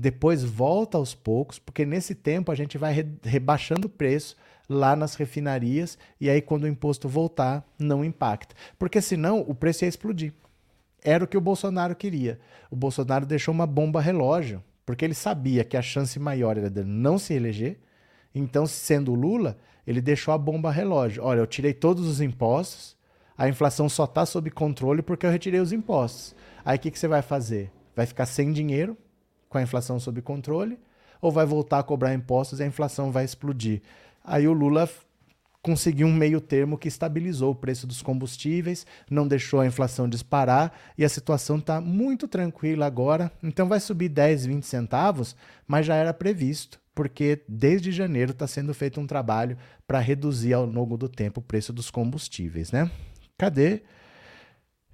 [0.00, 4.34] depois volta aos poucos, porque nesse tempo a gente vai re rebaixando o preço
[4.66, 8.54] lá nas refinarias e aí quando o imposto voltar, não impacta.
[8.78, 10.32] Porque senão o preço ia explodir.
[11.04, 12.40] Era o que o Bolsonaro queria.
[12.70, 16.82] O Bolsonaro deixou uma bomba relógio, porque ele sabia que a chance maior era de
[16.82, 17.78] não se eleger.
[18.34, 21.22] Então, sendo Lula, ele deixou a bomba relógio.
[21.22, 22.96] Olha, eu tirei todos os impostos,
[23.36, 26.34] a inflação só está sob controle porque eu retirei os impostos.
[26.64, 27.70] Aí o que, que você vai fazer?
[27.94, 28.96] Vai ficar sem dinheiro,
[29.50, 30.78] com a inflação sob controle,
[31.20, 33.82] ou vai voltar a cobrar impostos e a inflação vai explodir.
[34.24, 34.88] Aí o Lula
[35.60, 40.72] conseguiu um meio termo que estabilizou o preço dos combustíveis, não deixou a inflação disparar
[40.96, 43.30] e a situação está muito tranquila agora.
[43.42, 45.36] Então vai subir 10, 20 centavos,
[45.66, 50.64] mas já era previsto, porque desde janeiro está sendo feito um trabalho para reduzir ao
[50.64, 52.90] longo do tempo o preço dos combustíveis, né?
[53.36, 53.82] Cadê?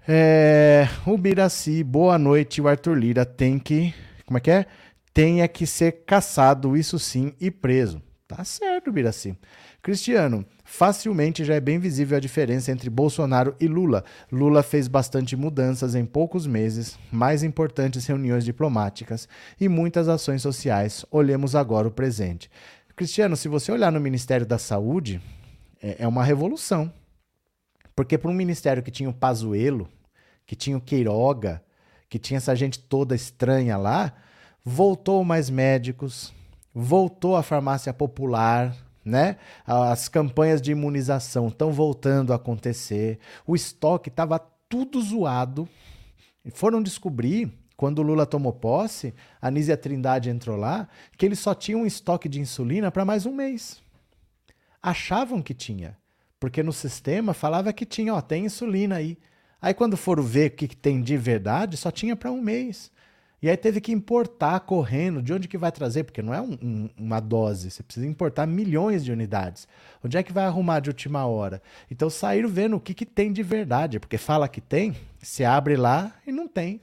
[0.09, 2.61] É, o Biraci, boa noite.
[2.61, 3.92] O Arthur Lira tem que
[4.27, 4.67] como é que é?
[5.15, 8.03] Tenha que ser caçado, isso sim, e preso.
[8.29, 9.39] Tá certo, Biraci.
[9.81, 14.05] Cristiano, facilmente já é bem visível a diferença entre Bolsonaro e Lula.
[14.33, 19.29] Lula fez bastante mudanças em poucos meses, mais importantes reuniões diplomáticas
[19.61, 21.07] e muitas ações sociais.
[21.09, 22.51] Olhemos agora o presente.
[22.97, 25.23] Cristiano, se você olhar no Ministério da Saúde,
[25.81, 26.93] é, é uma revolução.
[27.95, 29.89] Porque para um ministério que tinha o Pazuello,
[30.45, 31.62] que tinha o Queiroga,
[32.09, 34.12] que tinha essa gente toda estranha lá,
[34.64, 36.33] voltou mais médicos,
[36.75, 39.37] voltou a farmácia popular, né?
[39.64, 43.19] As campanhas de imunização estão voltando a acontecer.
[43.47, 44.38] O estoque estava
[44.69, 45.69] tudo zoado.
[46.53, 51.55] Foram descobrir, quando o Lula tomou posse, a Nízia Trindade entrou lá, que eles só
[51.55, 53.81] tinham um estoque de insulina para mais um mês.
[54.83, 55.97] Achavam que tinha,
[56.40, 59.19] porque no sistema falava que tinha, ó, tem insulina aí.
[59.61, 62.90] Aí quando foram ver o que, tem de verdade, só tinha para um mês.
[63.42, 65.23] E aí teve que importar correndo.
[65.23, 66.05] De onde que vai trazer?
[66.05, 67.71] Porque não é um, um, uma dose.
[67.71, 69.69] Você precisa importar milhões de unidades.
[70.05, 71.62] Onde é que vai arrumar de última hora?
[71.90, 74.01] Então saíram vendo o que, que tem de verdade.
[74.01, 76.81] Porque fala que tem, se abre lá e não tem.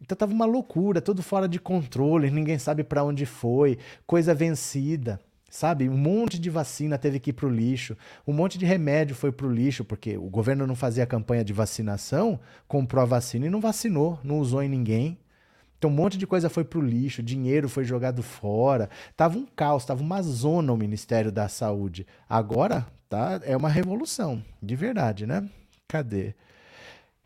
[0.00, 5.20] Então tava uma loucura, tudo fora de controle, ninguém sabe para onde foi, coisa vencida.
[5.50, 9.16] Sabe, um monte de vacina teve que ir para o lixo, um monte de remédio
[9.16, 13.46] foi para o lixo, porque o governo não fazia campanha de vacinação, comprou a vacina
[13.46, 15.18] e não vacinou, não usou em ninguém.
[15.78, 19.46] Então um monte de coisa foi para o lixo, dinheiro foi jogado fora, tava um
[19.46, 22.06] caos, tava uma zona o Ministério da Saúde.
[22.28, 25.48] Agora tá, é uma revolução, de verdade, né?
[25.86, 26.34] Cadê?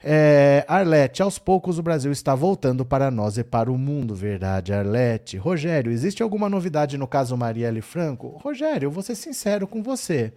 [0.05, 4.73] É, Arlete, aos poucos o Brasil está voltando para nós e para o mundo, verdade,
[4.73, 5.37] Arlete.
[5.37, 8.29] Rogério, existe alguma novidade no caso Marielle Franco?
[8.43, 10.33] Rogério, eu vou ser sincero com você.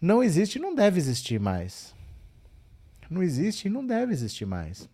[0.00, 1.94] Não existe e não deve existir mais.
[3.08, 4.88] Não existe e não deve existir mais.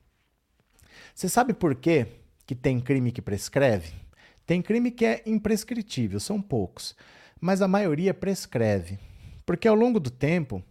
[1.13, 2.07] Você sabe por quê
[2.47, 3.93] que tem crime que prescreve?
[4.47, 6.95] Tem crime que é imprescritível, são poucos,
[7.41, 8.99] mas a maioria prescreve.
[9.45, 10.63] Porque ao longo do tempo,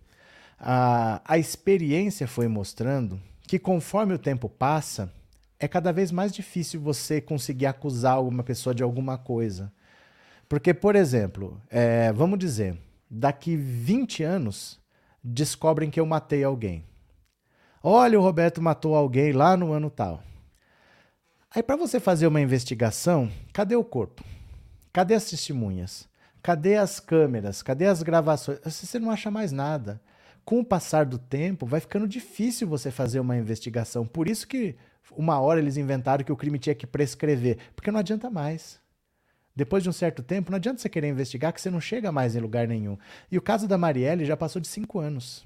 [0.59, 5.11] a, a experiência foi mostrando que conforme o tempo passa,
[5.59, 9.71] é cada vez mais difícil você conseguir acusar alguma pessoa de alguma coisa.
[10.49, 12.77] Porque, por exemplo, é, vamos dizer,
[13.09, 14.79] daqui 20 anos
[15.23, 16.83] descobrem que eu matei alguém.
[17.81, 20.23] Olha, o Roberto matou alguém lá no ano tal.
[21.53, 24.23] Aí, para você fazer uma investigação, cadê o corpo?
[24.91, 26.07] Cadê as testemunhas?
[26.41, 27.61] Cadê as câmeras?
[27.61, 28.59] Cadê as gravações?
[28.63, 30.01] Você não acha mais nada
[30.47, 34.07] com o passar do tempo, vai ficando difícil você fazer uma investigação.
[34.07, 34.77] Por isso que
[35.11, 38.79] uma hora eles inventaram que o crime tinha que prescrever, porque não adianta mais.
[39.53, 42.33] Depois de um certo tempo, não adianta você querer investigar que você não chega mais
[42.33, 42.97] em lugar nenhum.
[43.29, 45.45] E o caso da Marielle já passou de cinco anos.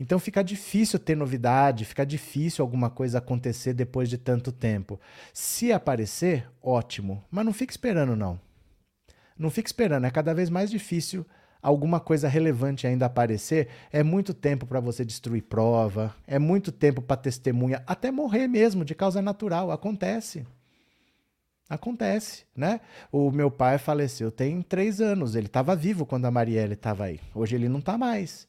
[0.00, 5.00] Então fica difícil ter novidade, fica difícil alguma coisa acontecer depois de tanto tempo.
[5.32, 8.40] Se aparecer, ótimo, mas não fique esperando não.
[9.38, 11.24] Não fique esperando, é cada vez mais difícil
[11.62, 17.02] alguma coisa relevante ainda aparecer, é muito tempo para você destruir prova, é muito tempo
[17.02, 19.70] para testemunha, até morrer mesmo de causa natural.
[19.70, 20.46] Acontece.
[21.68, 22.80] Acontece, né?
[23.12, 25.34] O meu pai faleceu tem três anos.
[25.34, 27.20] Ele estava vivo quando a Marielle estava aí.
[27.34, 28.48] Hoje ele não está mais.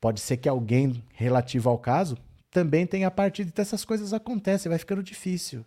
[0.00, 2.16] Pode ser que alguém relativo ao caso
[2.50, 3.48] também tenha partido.
[3.48, 5.66] Então essas coisas acontecem, vai ficando difícil.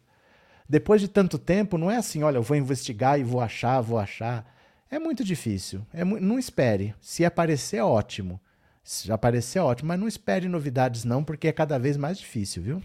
[0.67, 3.99] Depois de tanto tempo, não é assim, olha, eu vou investigar e vou achar, vou
[3.99, 4.45] achar.
[4.91, 5.86] É muito difícil.
[5.93, 6.95] É mu não espere.
[6.99, 8.39] Se aparecer, é ótimo.
[8.84, 9.89] Se aparecer, é ótimo.
[9.89, 12.84] Mas não espere novidades, não, porque é cada vez mais difícil, viu?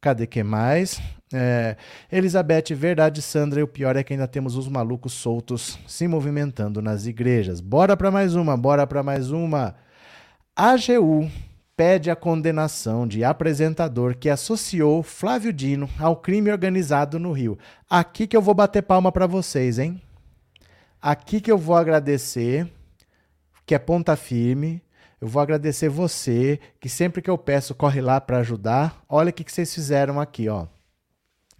[0.00, 1.00] Cadê que mais?
[1.32, 1.76] É,
[2.10, 6.80] Elizabeth, verdade, Sandra, e o pior é que ainda temos os malucos soltos se movimentando
[6.80, 7.60] nas igrejas.
[7.60, 9.74] Bora para mais uma, bora para mais uma.
[10.56, 11.30] AGU
[11.76, 17.58] pede a condenação de apresentador que associou Flávio Dino ao crime organizado no Rio.
[17.88, 20.00] Aqui que eu vou bater palma para vocês, hein?
[21.02, 22.70] Aqui que eu vou agradecer,
[23.64, 24.82] que é ponta firme.
[25.20, 29.02] Eu vou agradecer você, que sempre que eu peço corre lá para ajudar.
[29.08, 30.66] Olha o que, que vocês fizeram aqui, ó.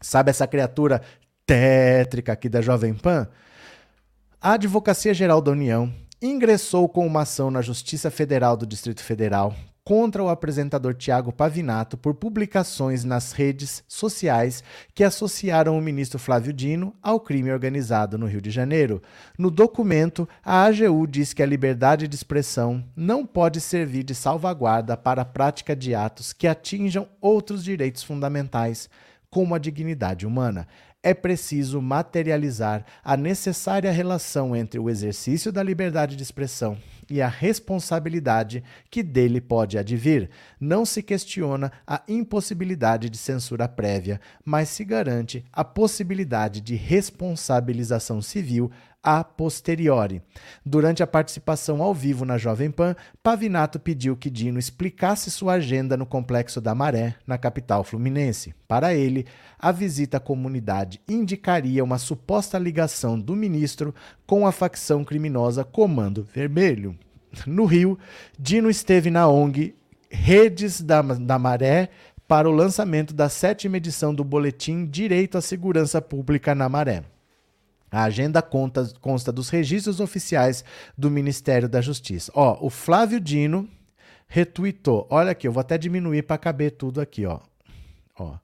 [0.00, 1.02] Sabe essa criatura
[1.46, 3.28] tétrica aqui da Jovem Pan?
[4.40, 9.54] A Advocacia Geral da União ingressou com uma ação na Justiça Federal do Distrito Federal
[9.90, 14.62] contra o apresentador Tiago Pavinato por publicações nas redes sociais
[14.94, 19.02] que associaram o ministro Flávio Dino ao crime organizado no Rio de Janeiro.
[19.36, 24.96] No documento, a AGU diz que a liberdade de expressão não pode servir de salvaguarda
[24.96, 28.88] para a prática de atos que atinjam outros direitos fundamentais,
[29.28, 30.68] como a dignidade humana
[31.02, 36.76] é preciso materializar a necessária relação entre o exercício da liberdade de expressão
[37.10, 40.30] e a responsabilidade que dele pode advir.
[40.60, 48.22] Não se questiona a impossibilidade de censura prévia, mas se garante a possibilidade de responsabilização
[48.22, 48.70] civil
[49.02, 50.22] a posteriori.
[50.64, 55.96] Durante a participação ao vivo na Jovem Pan, Pavinato pediu que Dino explicasse sua agenda
[55.96, 58.54] no Complexo da Maré, na capital fluminense.
[58.68, 59.26] Para ele,
[59.58, 63.94] a visita à comunidade indicaria uma suposta ligação do ministro
[64.26, 66.96] com a facção criminosa Comando Vermelho.
[67.46, 67.98] No Rio,
[68.38, 69.74] Dino esteve na ONG
[70.10, 71.90] Redes da, da Maré
[72.26, 77.04] para o lançamento da sétima edição do Boletim Direito à Segurança Pública na Maré.
[77.90, 80.64] A agenda conta, consta dos registros oficiais
[80.96, 82.30] do Ministério da Justiça.
[82.34, 83.68] Ó, o Flávio Dino
[84.28, 85.06] retuitou.
[85.10, 87.40] Olha aqui, eu vou até diminuir para caber tudo aqui, ó.
[88.18, 88.34] Ó.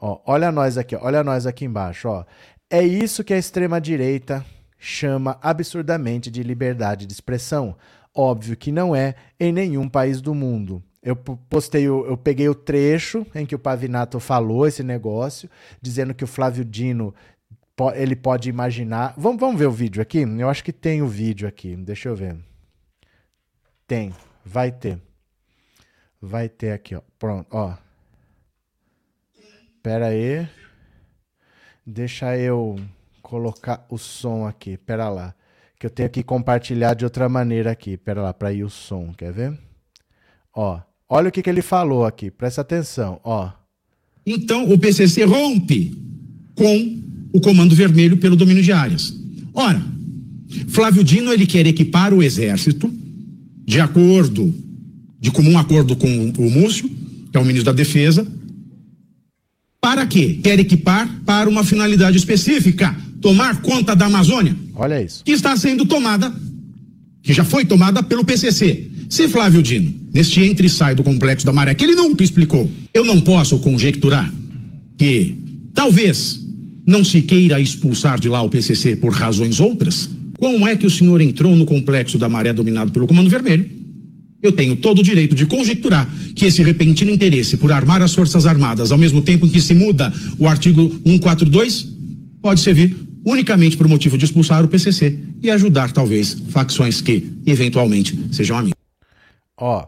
[0.00, 2.24] Ó, olha nós aqui, olha nós aqui embaixo, ó.
[2.68, 4.44] É isso que a extrema direita
[4.76, 7.76] chama absurdamente de liberdade de expressão.
[8.14, 10.82] Óbvio que não é em nenhum país do mundo.
[11.02, 15.50] Eu postei, eu peguei o trecho em que o Pavinato falou esse negócio,
[15.80, 17.14] dizendo que o Flávio Dino
[17.94, 19.14] ele pode imaginar.
[19.16, 20.20] Vamos, vamos ver o vídeo aqui?
[20.20, 21.74] Eu acho que tem o vídeo aqui.
[21.76, 22.36] Deixa eu ver.
[23.86, 24.12] Tem,
[24.44, 25.00] vai ter.
[26.20, 27.02] Vai ter aqui, ó.
[27.18, 27.76] Pronto, ó.
[29.82, 30.48] Pera aí.
[31.86, 32.76] Deixa eu
[33.20, 34.76] colocar o som aqui.
[34.76, 35.34] Pera lá.
[35.78, 37.96] Que eu tenho que compartilhar de outra maneira aqui.
[37.96, 39.12] Pera lá, para ir o som.
[39.12, 39.58] Quer ver?
[40.54, 40.80] Ó.
[41.08, 43.52] Olha o que, que ele falou aqui, presta atenção, ó.
[44.26, 45.92] Então o PCC rompe
[46.56, 49.12] com o Comando Vermelho pelo domínio de áreas.
[49.52, 49.82] Ora,
[50.68, 52.88] Flávio Dino ele quer equipar o exército
[53.66, 54.54] de acordo,
[55.20, 56.88] de comum acordo com o Múcio,
[57.32, 58.24] que é o ministro da Defesa,
[59.80, 60.38] para quê?
[60.44, 64.56] Quer equipar para uma finalidade específica, tomar conta da Amazônia.
[64.76, 65.24] Olha isso.
[65.24, 66.32] Que está sendo tomada,
[67.20, 68.90] que já foi tomada pelo PCC.
[69.10, 72.70] Se Flávio Dino, neste entre e sai do complexo da Maré, que ele nunca explicou,
[72.92, 74.32] eu não posso conjecturar
[74.96, 75.36] que
[75.74, 76.43] talvez
[76.86, 80.90] não se queira expulsar de lá o PCC por razões outras, como é que o
[80.90, 83.68] senhor entrou no complexo da Maré dominado pelo Comando Vermelho?
[84.42, 86.06] Eu tenho todo o direito de conjecturar
[86.36, 89.72] que esse repentino interesse por armar as Forças Armadas ao mesmo tempo em que se
[89.72, 91.88] muda o artigo 142
[92.42, 98.18] pode servir unicamente por motivo de expulsar o PCC e ajudar talvez facções que eventualmente
[98.32, 98.78] sejam amigas.
[99.56, 99.86] Ó,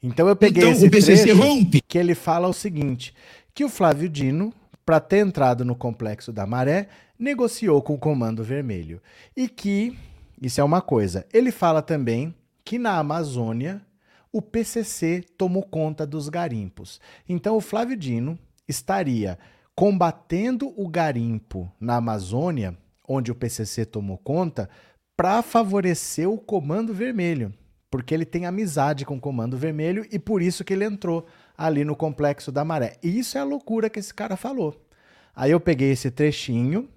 [0.00, 1.82] então eu peguei então, esse o PCC rompe.
[1.86, 3.12] que ele fala o seguinte,
[3.52, 4.52] que o Flávio Dino,
[4.86, 9.02] para ter entrado no complexo da Maré, negociou com o Comando Vermelho.
[9.36, 9.98] E que,
[10.40, 12.32] isso é uma coisa, ele fala também
[12.64, 13.82] que na Amazônia
[14.32, 17.00] o PCC tomou conta dos garimpos.
[17.28, 19.38] Então o Flávio Dino estaria
[19.74, 24.70] combatendo o garimpo na Amazônia, onde o PCC tomou conta,
[25.16, 27.52] para favorecer o Comando Vermelho
[27.96, 31.26] porque ele tem amizade com o Comando Vermelho e por isso que ele entrou
[31.56, 32.96] ali no Complexo da Maré.
[33.02, 34.80] E isso é a loucura que esse cara falou.
[35.34, 36.88] Aí eu peguei esse trechinho,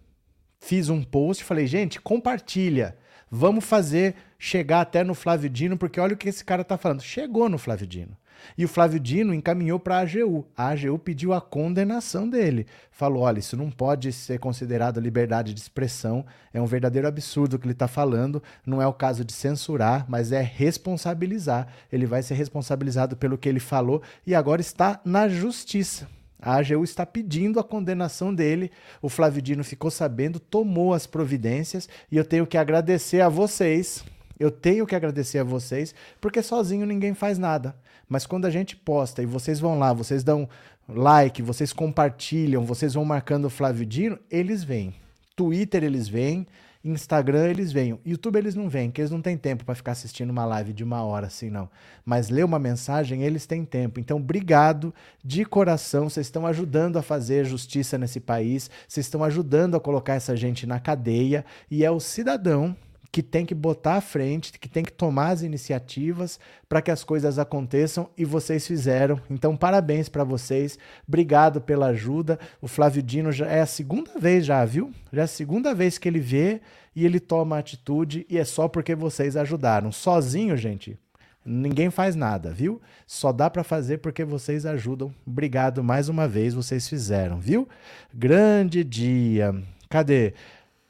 [0.59, 2.97] fiz um post, falei, gente, compartilha.
[3.29, 7.01] Vamos fazer chegar até no Flávio Dino, porque olha o que esse cara tá falando.
[7.01, 8.17] Chegou no Flávio Dino.
[8.57, 10.45] E o Flávio Dino encaminhou para a AGU.
[10.55, 12.65] A AGU pediu a condenação dele.
[12.91, 16.25] Falou: olha, isso não pode ser considerado liberdade de expressão.
[16.53, 18.41] É um verdadeiro absurdo o que ele está falando.
[18.65, 21.67] Não é o caso de censurar, mas é responsabilizar.
[21.91, 26.07] Ele vai ser responsabilizado pelo que ele falou e agora está na justiça.
[26.41, 28.71] A AGU está pedindo a condenação dele.
[29.01, 34.05] O Flávio Dino ficou sabendo, tomou as providências e eu tenho que agradecer a vocês.
[34.39, 37.75] Eu tenho que agradecer a vocês, porque sozinho ninguém faz nada.
[38.09, 40.49] Mas quando a gente posta e vocês vão lá, vocês dão
[40.87, 44.95] like, vocês compartilham, vocês vão marcando o Flávio Dino, eles vêm.
[45.35, 46.47] Twitter eles vêm,
[46.83, 47.99] Instagram eles vêm.
[48.05, 50.83] YouTube eles não vêm, porque eles não têm tempo para ficar assistindo uma live de
[50.83, 51.69] uma hora assim, não.
[52.03, 53.99] Mas ler uma mensagem, eles têm tempo.
[53.99, 54.93] Então, obrigado
[55.23, 56.09] de coração.
[56.09, 60.65] Vocês estão ajudando a fazer justiça nesse país, vocês estão ajudando a colocar essa gente
[60.65, 61.45] na cadeia.
[61.69, 62.75] E é o cidadão
[63.11, 67.03] que tem que botar à frente, que tem que tomar as iniciativas para que as
[67.03, 69.19] coisas aconteçam e vocês fizeram.
[69.29, 70.77] Então, parabéns para vocês.
[71.07, 72.39] Obrigado pela ajuda.
[72.61, 74.91] O Flávio Dino já é a segunda vez já, viu?
[75.11, 76.61] Já é a segunda vez que ele vê
[76.95, 79.91] e ele toma atitude e é só porque vocês ajudaram.
[79.91, 80.97] Sozinho, gente,
[81.43, 82.79] ninguém faz nada, viu?
[83.07, 85.11] Só dá para fazer porque vocês ajudam.
[85.25, 87.67] Obrigado mais uma vez, vocês fizeram, viu?
[88.13, 89.55] Grande dia.
[89.89, 90.35] Cadê?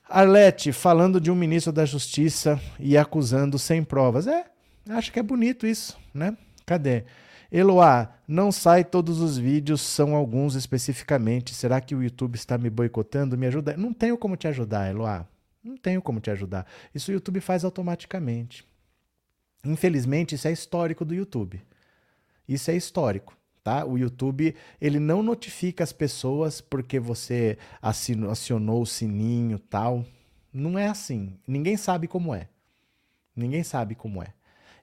[0.09, 4.25] Arlete falando de um ministro da Justiça e acusando sem provas.
[4.25, 4.45] É,
[4.89, 6.35] acho que é bonito isso, né?
[6.65, 7.03] Cadê?
[7.51, 11.53] Eloá, não sai todos os vídeos, são alguns especificamente.
[11.53, 13.37] Será que o YouTube está me boicotando?
[13.37, 13.77] Me ajuda?
[13.77, 15.27] Não tenho como te ajudar, Eloá.
[15.63, 16.65] Não tenho como te ajudar.
[16.93, 18.65] Isso o YouTube faz automaticamente.
[19.63, 21.61] Infelizmente, isso é histórico do YouTube.
[22.47, 23.38] Isso é histórico
[23.69, 23.85] tá?
[23.85, 30.03] O YouTube, ele não notifica as pessoas porque você acionou o sininho tal.
[30.51, 31.37] Não é assim.
[31.47, 32.49] Ninguém sabe como é.
[33.35, 34.33] Ninguém sabe como é.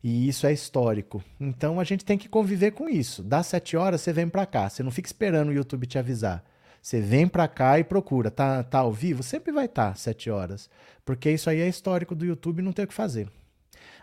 [0.04, 1.22] E isso é histórico.
[1.40, 3.24] Então a gente tem que conviver com isso.
[3.24, 4.68] Dá sete horas, você vem para cá.
[4.68, 6.44] Você não fica esperando o YouTube te avisar.
[6.80, 8.30] Você vem para cá e procura.
[8.30, 9.24] Tá, tá ao vivo?
[9.24, 10.70] Sempre vai estar tá, sete horas.
[11.04, 13.28] Porque isso aí é histórico do YouTube não tem o que fazer.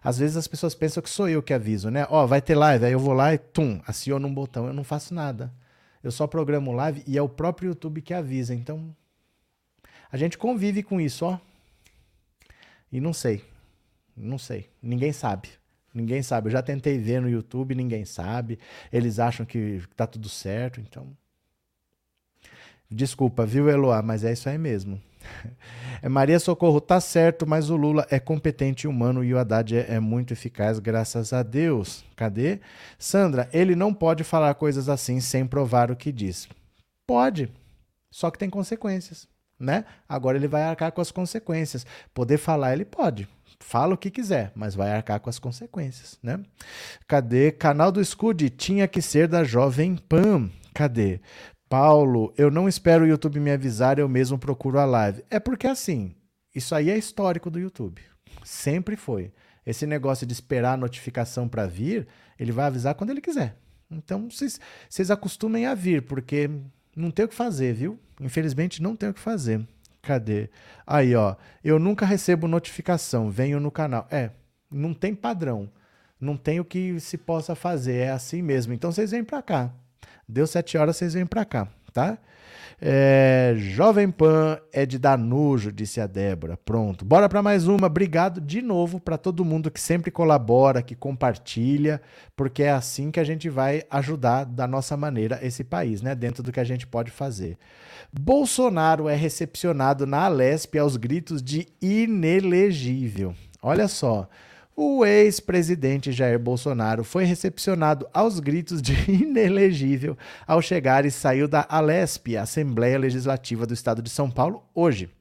[0.03, 2.05] Às vezes as pessoas pensam que sou eu que aviso, né?
[2.09, 4.67] Ó, oh, vai ter live, aí eu vou lá e tum, aciono um botão.
[4.67, 5.53] Eu não faço nada.
[6.03, 8.53] Eu só programo live e é o próprio YouTube que avisa.
[8.53, 8.93] Então,
[10.11, 11.39] a gente convive com isso, ó.
[12.91, 13.43] E não sei.
[14.15, 14.69] Não sei.
[14.81, 15.49] Ninguém sabe.
[15.93, 16.47] Ninguém sabe.
[16.47, 18.59] Eu já tentei ver no YouTube, ninguém sabe.
[18.91, 21.15] Eles acham que tá tudo certo, então.
[22.89, 25.01] Desculpa, viu, Eloá, mas é isso aí mesmo.
[26.01, 29.73] É Maria Socorro, tá certo, mas o Lula é competente e humano e o Haddad
[29.73, 32.03] é, é, muito eficaz, graças a Deus.
[32.17, 32.59] Cadê?
[32.99, 36.49] Sandra, ele não pode falar coisas assim sem provar o que diz.
[37.07, 37.49] Pode,
[38.11, 39.85] só que tem consequências, né?
[40.07, 41.85] Agora ele vai arcar com as consequências.
[42.13, 43.25] Poder falar, ele pode.
[43.61, 46.39] Fala o que quiser, mas vai arcar com as consequências, né?
[47.07, 47.49] Cadê?
[47.49, 50.49] Canal do Scud tinha que ser da Jovem Pan.
[50.73, 51.21] Cadê?
[51.69, 55.23] Paulo, eu não espero o YouTube me avisar, eu mesmo procuro a live.
[55.29, 56.15] É porque assim,
[56.53, 58.01] isso aí é histórico do YouTube.
[58.43, 59.31] Sempre foi.
[59.65, 62.07] Esse negócio de esperar a notificação para vir,
[62.37, 63.57] ele vai avisar quando ele quiser.
[63.89, 66.49] Então, vocês acostumem a vir, porque
[66.95, 67.99] não tem o que fazer, viu?
[68.19, 69.65] Infelizmente, não tem o que fazer.
[70.01, 70.49] Cadê?
[70.85, 71.35] Aí, ó.
[71.63, 74.07] Eu nunca recebo notificação, venho no canal.
[74.11, 74.31] É,
[74.69, 75.69] não tem padrão.
[76.19, 77.95] Não tem o que se possa fazer.
[77.95, 78.73] É assim mesmo.
[78.73, 79.73] Então, vocês vêm para cá.
[80.27, 82.17] Deu sete horas, vocês vêm para cá, tá?
[82.85, 86.57] É, Jovem Pan é de dar nojo, disse a Débora.
[86.57, 87.05] Pronto.
[87.05, 87.87] Bora para mais uma.
[87.87, 92.01] Obrigado de novo para todo mundo que sempre colabora, que compartilha,
[92.35, 96.13] porque é assim que a gente vai ajudar da nossa maneira esse país, né?
[96.13, 97.57] Dentro do que a gente pode fazer.
[98.11, 103.33] Bolsonaro é recepcionado na Alesp aos gritos de inelegível.
[103.61, 104.27] Olha só.
[104.75, 110.17] O ex-presidente Jair Bolsonaro foi recepcionado aos gritos de inelegível
[110.47, 115.11] ao chegar e saiu da Alesp, Assembleia Legislativa do Estado de São Paulo, hoje.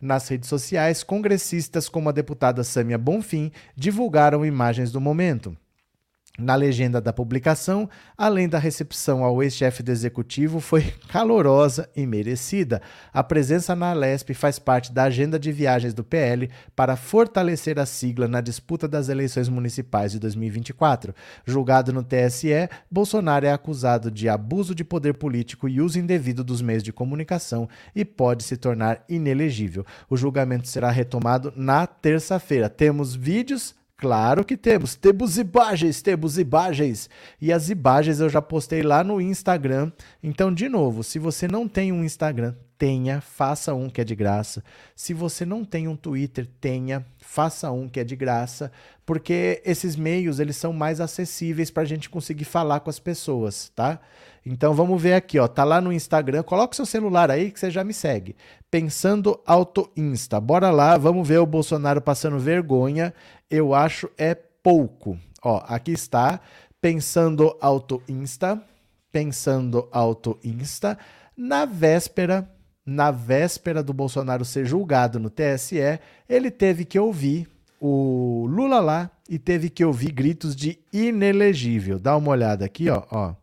[0.00, 5.56] Nas redes sociais, congressistas como a deputada Sâmia Bonfim divulgaram imagens do momento.
[6.38, 12.82] Na legenda da publicação, além da recepção ao ex-chefe do executivo, foi calorosa e merecida.
[13.12, 17.86] A presença na Lesp faz parte da agenda de viagens do PL para fortalecer a
[17.86, 21.14] sigla na disputa das eleições municipais de 2024.
[21.46, 26.60] Julgado no TSE, Bolsonaro é acusado de abuso de poder político e uso indevido dos
[26.60, 29.86] meios de comunicação e pode se tornar inelegível.
[30.10, 32.68] O julgamento será retomado na terça-feira.
[32.68, 34.94] Temos vídeos Claro que temos.
[34.94, 37.08] Temos imagens, temos imagens.
[37.40, 39.90] E as imagens eu já postei lá no Instagram.
[40.22, 44.14] Então, de novo, se você não tem um Instagram, tenha, faça um que é de
[44.14, 44.62] graça.
[44.94, 48.70] Se você não tem um Twitter, tenha, faça um que é de graça,
[49.04, 53.70] porque esses meios eles são mais acessíveis para a gente conseguir falar com as pessoas,
[53.74, 54.00] tá?
[54.44, 57.70] Então vamos ver aqui, ó, tá lá no Instagram, coloca seu celular aí que você
[57.70, 58.36] já me segue.
[58.70, 60.40] Pensando Auto Insta.
[60.40, 63.12] Bora lá, vamos ver o Bolsonaro passando vergonha.
[63.50, 65.18] Eu acho é pouco.
[65.42, 66.40] Ó, aqui está,
[66.80, 68.62] Pensando Auto Insta,
[69.10, 70.98] Pensando Auto Insta,
[71.36, 72.48] na véspera
[72.86, 77.48] na véspera do Bolsonaro ser julgado no TSE, ele teve que ouvir
[77.80, 81.98] o Lula lá e teve que ouvir gritos de inelegível.
[81.98, 83.34] Dá uma olhada aqui, ó, ó.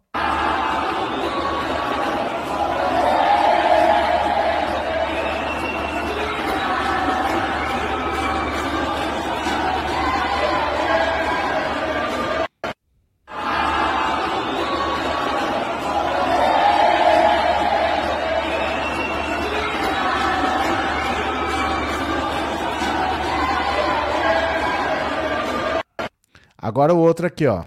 [26.74, 27.66] Agora o outro aqui, ó.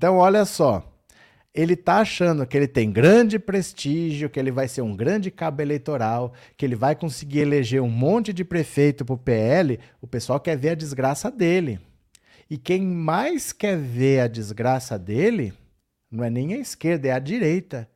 [0.00, 0.82] Então, olha só.
[1.54, 5.60] Ele tá achando que ele tem grande prestígio, que ele vai ser um grande cabo
[5.60, 9.78] eleitoral, que ele vai conseguir eleger um monte de prefeito pro PL.
[10.00, 11.78] O pessoal quer ver a desgraça dele.
[12.48, 15.52] E quem mais quer ver a desgraça dele
[16.10, 17.86] não é nem a esquerda, é a direita.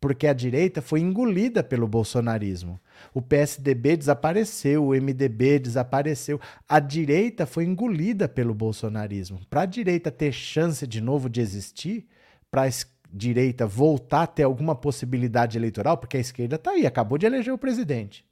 [0.00, 2.80] Porque a direita foi engolida pelo bolsonarismo.
[3.12, 6.40] O PSDB desapareceu, o MDB desapareceu.
[6.68, 9.40] A direita foi engolida pelo bolsonarismo.
[9.48, 12.06] Para a direita ter chance de novo de existir,
[12.50, 12.70] para a
[13.12, 17.52] direita voltar a ter alguma possibilidade eleitoral, porque a esquerda está aí, acabou de eleger
[17.52, 18.24] o presidente.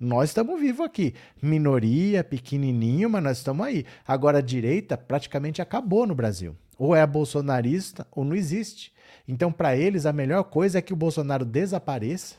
[0.00, 1.14] Nós estamos vivos aqui.
[1.42, 3.84] Minoria, pequenininho, mas nós estamos aí.
[4.06, 6.56] Agora a direita praticamente acabou no Brasil.
[6.78, 8.94] Ou é bolsonarista ou não existe.
[9.28, 12.36] Então, para eles, a melhor coisa é que o Bolsonaro desapareça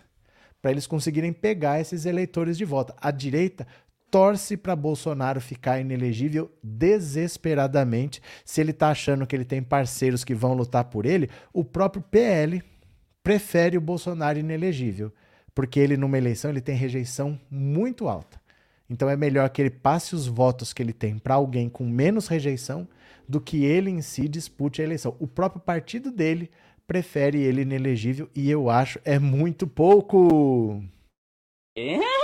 [0.61, 2.93] para eles conseguirem pegar esses eleitores de volta.
[2.99, 3.65] A direita
[4.11, 8.21] torce para Bolsonaro ficar inelegível desesperadamente.
[8.43, 12.03] Se ele está achando que ele tem parceiros que vão lutar por ele, o próprio
[12.03, 12.61] PL
[13.23, 15.13] prefere o Bolsonaro inelegível,
[15.55, 18.41] porque ele numa eleição ele tem rejeição muito alta.
[18.89, 22.27] Então é melhor que ele passe os votos que ele tem para alguém com menos
[22.27, 22.85] rejeição
[23.27, 25.15] do que ele em si dispute a eleição.
[25.17, 26.51] O próprio partido dele
[26.91, 30.83] prefere ele inelegível e eu acho é muito pouco.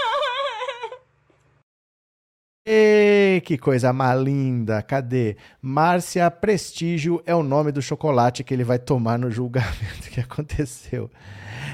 [2.70, 4.82] E que coisa mais linda!
[4.82, 5.38] Cadê?
[5.61, 11.09] Márcia Prestígio é o nome do chocolate que ele vai tomar no julgamento que aconteceu.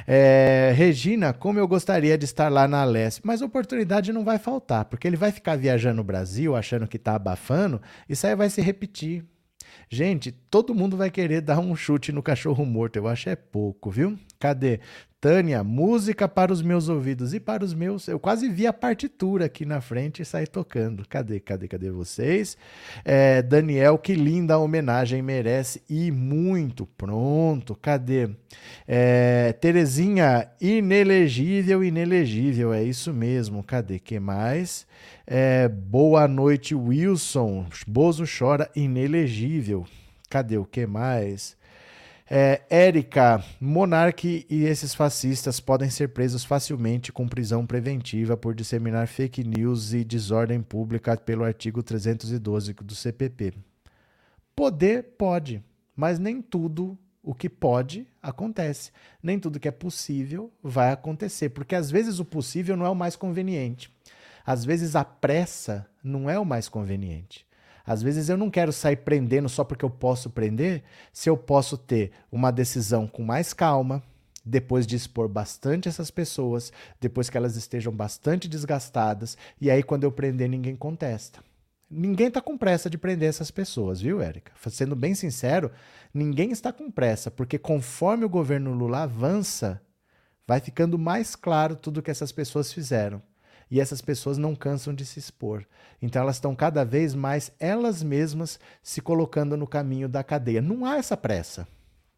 [0.06, 4.86] É, Regina, como eu gostaria de estar lá na Leste, mas oportunidade não vai faltar,
[4.86, 8.62] porque ele vai ficar viajando no Brasil achando que está abafando, isso aí vai se
[8.62, 9.26] repetir.
[9.94, 12.96] Gente, todo mundo vai querer dar um chute no cachorro morto.
[12.96, 14.18] Eu acho é pouco, viu?
[14.40, 14.80] Cadê?
[15.24, 18.10] Tânia, música para os meus ouvidos e para os meus.
[18.10, 21.08] Eu quase vi a partitura aqui na frente e saí tocando.
[21.08, 22.58] Cadê, cadê, cadê vocês?
[23.06, 26.86] É, Daniel, que linda homenagem, merece e muito.
[26.98, 28.32] Pronto, cadê?
[28.86, 33.64] É, Terezinha, inelegível, inelegível, é isso mesmo.
[33.64, 34.00] Cadê?
[34.00, 34.86] Que mais?
[35.26, 37.68] É, boa noite, Wilson.
[37.88, 39.86] Bozo chora, inelegível.
[40.30, 41.56] Cadê o que mais?
[42.30, 49.08] É, Érica, Monarque e esses fascistas podem ser presos facilmente com prisão preventiva por disseminar
[49.08, 53.54] fake news e desordem pública pelo artigo 312 do CPP.
[54.56, 55.62] Poder pode,
[55.96, 58.92] mas nem tudo o que pode acontece.
[59.22, 62.96] Nem tudo que é possível vai acontecer, porque às vezes o possível não é o
[62.96, 63.92] mais conveniente.
[64.46, 67.46] Às vezes a pressa não é o mais conveniente.
[67.86, 71.78] Às vezes eu não quero sair prendendo só porque eu posso prender, se eu posso
[71.78, 74.02] ter uma decisão com mais calma,
[74.46, 80.04] depois de expor bastante essas pessoas, depois que elas estejam bastante desgastadas, e aí quando
[80.04, 81.40] eu prender ninguém contesta.
[81.90, 84.52] Ninguém está com pressa de prender essas pessoas, viu, Érica?
[84.70, 85.72] Sendo bem sincero,
[86.14, 89.82] ninguém está com pressa, porque conforme o governo Lula avança,
[90.48, 93.22] vai ficando mais claro tudo que essas pessoas fizeram
[93.70, 95.66] e essas pessoas não cansam de se expor.
[96.02, 100.62] Então elas estão cada vez mais elas mesmas se colocando no caminho da cadeia.
[100.62, 101.68] Não há essa pressa.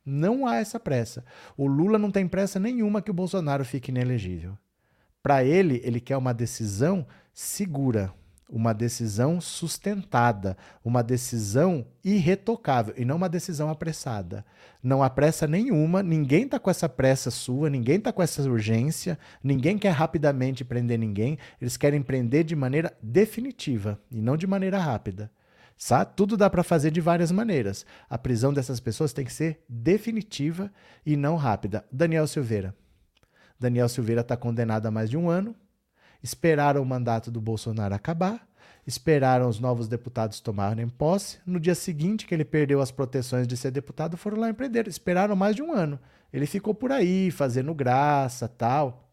[0.05, 1.25] Não há essa pressa.
[1.57, 4.57] O Lula não tem pressa nenhuma que o Bolsonaro fique inelegível.
[5.23, 8.13] Para ele, ele quer uma decisão segura,
[8.49, 14.45] uma decisão sustentada, uma decisão irretocável e não uma decisão apressada.
[14.81, 19.17] Não há pressa nenhuma, ninguém está com essa pressa sua, ninguém está com essa urgência,
[19.43, 24.77] ninguém quer rapidamente prender ninguém, eles querem prender de maneira definitiva e não de maneira
[24.77, 25.31] rápida.
[25.77, 26.13] Sabe?
[26.15, 27.85] Tudo dá para fazer de várias maneiras.
[28.09, 30.71] A prisão dessas pessoas tem que ser definitiva
[31.05, 31.83] e não rápida.
[31.91, 32.73] Daniel Silveira.
[33.59, 35.55] Daniel Silveira está condenado a mais de um ano
[36.21, 38.47] esperaram o mandato do Bolsonaro acabar,
[38.85, 41.39] esperaram os novos deputados tomarem posse.
[41.45, 44.87] No dia seguinte que ele perdeu as proteções de ser deputado, foram lá empreender.
[44.87, 45.99] Esperaram mais de um ano.
[46.31, 49.09] Ele ficou por aí, fazendo graça, tal.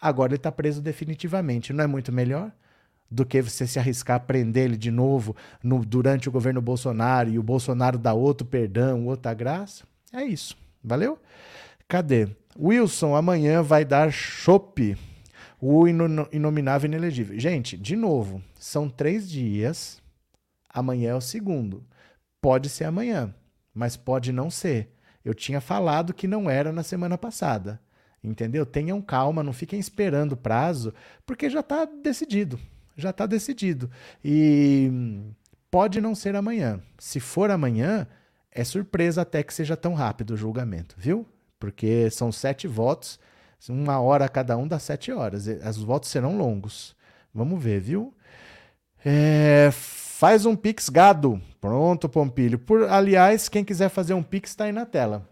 [0.00, 1.72] Agora ele está preso definitivamente.
[1.72, 2.50] Não é muito melhor
[3.10, 7.28] do que você se arriscar a prender ele de novo no, durante o governo Bolsonaro
[7.28, 9.84] e o Bolsonaro dá outro perdão, outra graça?
[10.12, 10.56] É isso.
[10.82, 11.18] Valeu?
[11.86, 12.28] Cadê?
[12.58, 14.96] Wilson amanhã vai dar chope
[15.64, 17.38] o inominável inelegível.
[17.38, 20.02] Gente, de novo, são três dias.
[20.68, 21.84] Amanhã é o segundo.
[22.40, 23.32] Pode ser amanhã,
[23.72, 24.92] mas pode não ser.
[25.24, 27.80] Eu tinha falado que não era na semana passada.
[28.24, 28.66] Entendeu?
[28.66, 30.92] Tenham calma, não fiquem esperando o prazo,
[31.24, 32.58] porque já está decidido.
[32.96, 33.88] Já está decidido.
[34.24, 34.90] E
[35.70, 36.80] pode não ser amanhã.
[36.98, 38.08] Se for amanhã,
[38.50, 41.24] é surpresa até que seja tão rápido o julgamento, viu?
[41.60, 43.20] Porque são sete votos
[43.68, 45.46] uma hora cada um dá sete horas.
[45.46, 46.96] Os votos serão longos.
[47.34, 48.14] Vamos ver, viu?
[49.04, 51.40] É, faz um Pix gado.
[51.60, 52.58] Pronto, Pompilho.
[52.58, 55.28] Por, aliás, quem quiser fazer um Pix está aí na tela.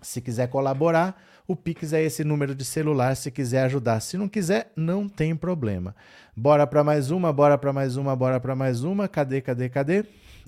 [0.00, 4.00] Se quiser colaborar, o Pix é esse número de celular se quiser ajudar.
[4.00, 5.94] Se não quiser, não tem problema.
[6.36, 9.08] Bora para mais uma, bora para mais uma, bora para mais uma.
[9.08, 10.04] Cadê, cadê, cadê?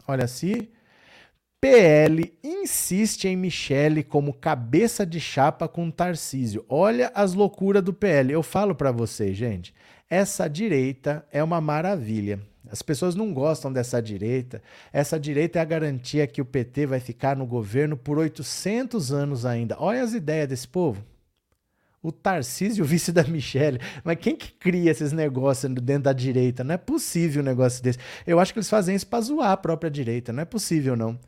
[0.06, 0.68] Olha assim.
[1.60, 6.64] PL insiste em Michele como cabeça de chapa com Tarcísio.
[6.68, 8.32] Olha as loucuras do PL.
[8.32, 9.74] Eu falo para vocês, gente,
[10.08, 12.38] essa direita é uma maravilha.
[12.70, 14.62] As pessoas não gostam dessa direita.
[14.92, 19.44] Essa direita é a garantia que o PT vai ficar no governo por 800 anos
[19.44, 19.76] ainda.
[19.80, 21.04] Olha as ideias desse povo.
[22.00, 23.80] O Tarcísio, vice da Michelle.
[24.04, 26.62] Mas quem que cria esses negócios dentro da direita?
[26.62, 27.98] Não é possível um negócio desse.
[28.26, 30.32] Eu acho que eles fazem isso para zoar a própria direita.
[30.32, 31.18] Não é possível, não.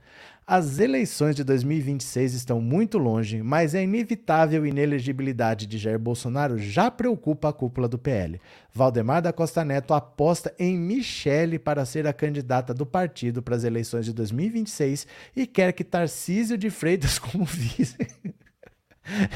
[0.46, 6.90] As eleições de 2026 estão muito longe, mas a inevitável inelegibilidade de Jair Bolsonaro já
[6.90, 8.40] preocupa a cúpula do PL.
[8.72, 13.62] Valdemar da Costa Neto aposta em Michele para ser a candidata do partido para as
[13.62, 15.06] eleições de 2026
[15.36, 17.96] e quer que Tarcísio de Freitas como vice.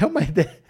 [0.01, 0.64] é uma ideia.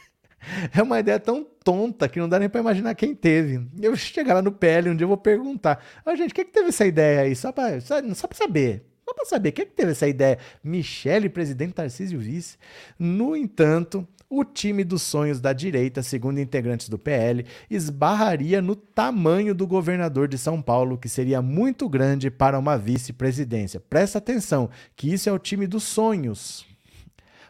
[0.76, 3.66] É uma ideia tão tonta que não dá nem para imaginar quem teve.
[3.82, 6.52] Eu vou chegar lá no PL um dia eu vou perguntar: ah, gente, quem que
[6.52, 7.36] teve essa ideia aí?
[7.36, 8.86] Só para só, só saber.
[9.08, 10.40] Só para saber, quem é que teve essa ideia?
[10.64, 12.58] Michele, presidente Tarcísio vice.
[12.98, 19.54] No entanto, o time dos sonhos da direita, segundo integrantes do PL, esbarraria no tamanho
[19.54, 23.80] do governador de São Paulo, que seria muito grande para uma vice-presidência.
[23.80, 26.66] Presta atenção, que isso é o time dos sonhos.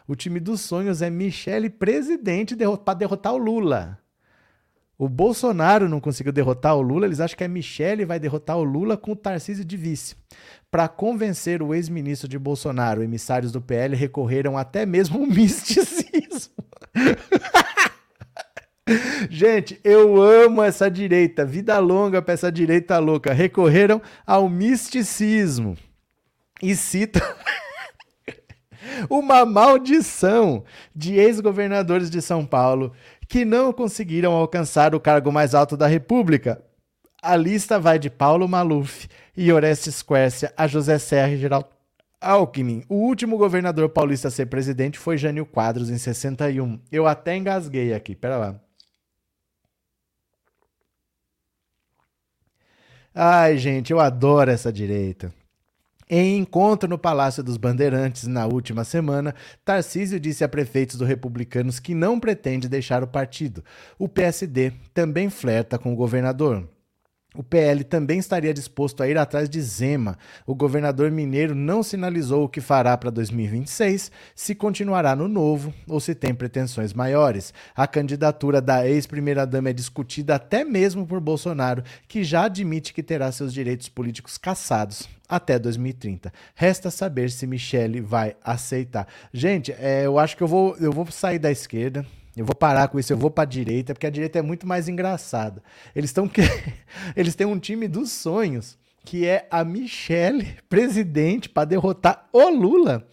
[0.08, 3.98] O time dos sonhos é Michele presidente para derrotar o Lula.
[4.98, 8.64] O Bolsonaro não conseguiu derrotar o Lula, eles acham que a Michele vai derrotar o
[8.64, 10.16] Lula com o Tarcísio de vice.
[10.70, 16.54] Para convencer o ex-ministro de Bolsonaro, emissários do PL recorreram até mesmo ao misticismo.
[19.28, 21.44] Gente, eu amo essa direita.
[21.44, 23.32] Vida longa para essa direita louca.
[23.32, 25.76] Recorreram ao misticismo.
[26.62, 27.26] E citam
[29.08, 30.64] uma maldição
[30.94, 32.92] de ex-governadores de São Paulo
[33.28, 36.62] que não conseguiram alcançar o cargo mais alto da República.
[37.22, 41.68] A lista vai de Paulo Maluf e Orestes Quercia a José Serra e Geraldo
[42.20, 42.84] Alckmin.
[42.88, 46.80] O último governador paulista a ser presidente foi Jânio Quadros, em 61.
[46.90, 48.60] Eu até engasguei aqui, pera lá.
[53.14, 55.32] Ai, gente, eu adoro essa direita.
[56.08, 59.34] Em encontro no Palácio dos Bandeirantes na última semana,
[59.64, 63.64] Tarcísio disse a prefeitos do Republicanos que não pretende deixar o partido.
[63.98, 66.68] O PSD também flerta com o governador.
[67.34, 70.16] O PL também estaria disposto a ir atrás de Zema.
[70.46, 75.98] O governador mineiro não sinalizou o que fará para 2026, se continuará no novo ou
[75.98, 77.52] se tem pretensões maiores.
[77.74, 83.30] A candidatura da ex-primeira-dama é discutida até mesmo por Bolsonaro, que já admite que terá
[83.32, 86.32] seus direitos políticos cassados até 2030.
[86.54, 89.06] Resta saber se Michele vai aceitar.
[89.32, 92.04] Gente, é, eu acho que eu vou, eu vou sair da esquerda.
[92.36, 94.66] Eu vou parar com isso, eu vou para a direita, porque a direita é muito
[94.66, 95.62] mais engraçada.
[95.94, 96.42] Eles estão que
[97.16, 103.08] eles têm um time dos sonhos, que é a Michelle presidente para derrotar o Lula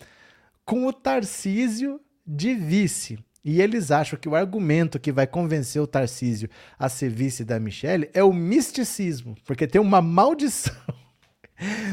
[0.66, 3.18] com o Tarcísio de vice.
[3.46, 6.50] E eles acham que o argumento que vai convencer o Tarcísio
[6.80, 10.74] a ser vice da Michelle é o misticismo, porque tem uma maldição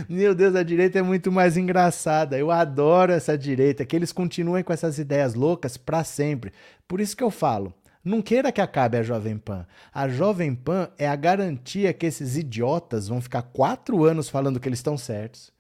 [0.09, 2.39] meu Deus, a direita é muito mais engraçada.
[2.39, 6.53] Eu adoro essa direita, que eles continuem com essas ideias loucas para sempre.
[6.89, 9.67] Por isso que eu falo, não queira que acabe a Jovem Pan.
[9.93, 14.69] A Jovem Pan é a garantia que esses idiotas vão ficar quatro anos falando que
[14.69, 15.53] eles estão certos,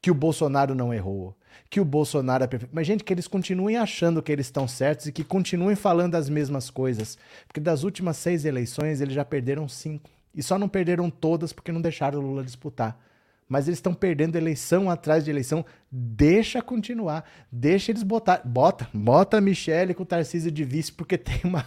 [0.00, 1.36] que o Bolsonaro não errou,
[1.68, 2.72] que o Bolsonaro é perfeito.
[2.72, 6.28] Mas, gente, que eles continuem achando que eles estão certos e que continuem falando as
[6.28, 7.18] mesmas coisas.
[7.46, 10.08] Porque das últimas seis eleições, eles já perderam cinco.
[10.32, 13.07] E só não perderam todas porque não deixaram o Lula disputar
[13.48, 15.64] mas eles estão perdendo eleição atrás de eleição.
[15.90, 21.16] Deixa continuar, deixa eles botar, bota, bota a Michelle com o Tarcísio de vice, porque
[21.18, 21.64] tem uma,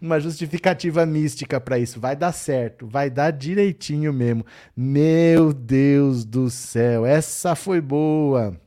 [0.00, 2.00] uma justificativa mística para isso.
[2.00, 4.44] Vai dar certo, vai dar direitinho mesmo.
[4.76, 8.58] Meu Deus do céu, essa foi boa.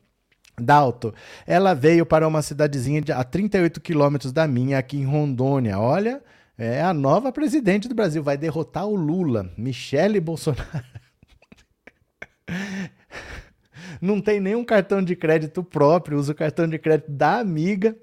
[0.58, 1.14] Dalto,
[1.46, 5.78] ela veio para uma cidadezinha de, a 38 quilômetros da minha, aqui em Rondônia.
[5.78, 6.22] Olha,
[6.58, 10.84] é a nova presidente do Brasil, vai derrotar o Lula, Michele Bolsonaro.
[14.00, 17.96] Não tem nenhum cartão de crédito próprio, usa o cartão de crédito da amiga.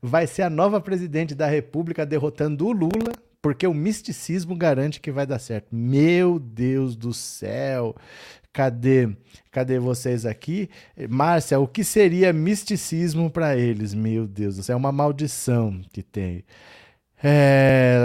[0.00, 5.10] Vai ser a nova presidente da República derrotando o Lula, porque o misticismo garante que
[5.10, 5.68] vai dar certo.
[5.74, 7.94] Meu Deus do céu.
[8.52, 9.08] Cadê?
[9.50, 10.68] Cadê vocês aqui?
[11.08, 13.94] Márcia, o que seria misticismo para eles?
[13.94, 16.44] Meu Deus do céu, é uma maldição que tem.
[17.22, 17.98] É...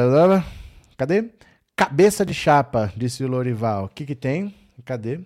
[0.97, 1.25] Cadê?
[1.75, 3.85] Cabeça de chapa, disse o Lorival.
[3.85, 4.53] O que, que tem?
[4.83, 5.19] Cadê?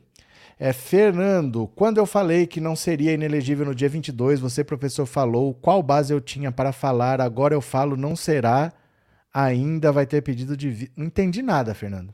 [0.61, 5.53] É, Fernando, quando eu falei que não seria inelegível no dia 22, você, professor, falou
[5.53, 8.73] qual base eu tinha para falar, agora eu falo não será,
[9.33, 10.91] ainda vai ter pedido de.
[10.97, 12.13] Não entendi nada, Fernando.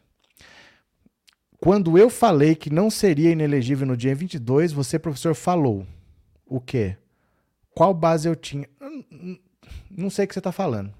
[1.60, 5.88] Quando eu falei que não seria inelegível no dia 22, você, professor, falou
[6.46, 6.96] o quê?
[7.72, 8.70] Qual base eu tinha?
[9.90, 10.94] Não sei o que você está falando.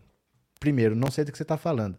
[0.60, 1.96] Primeiro, não sei do que você está falando.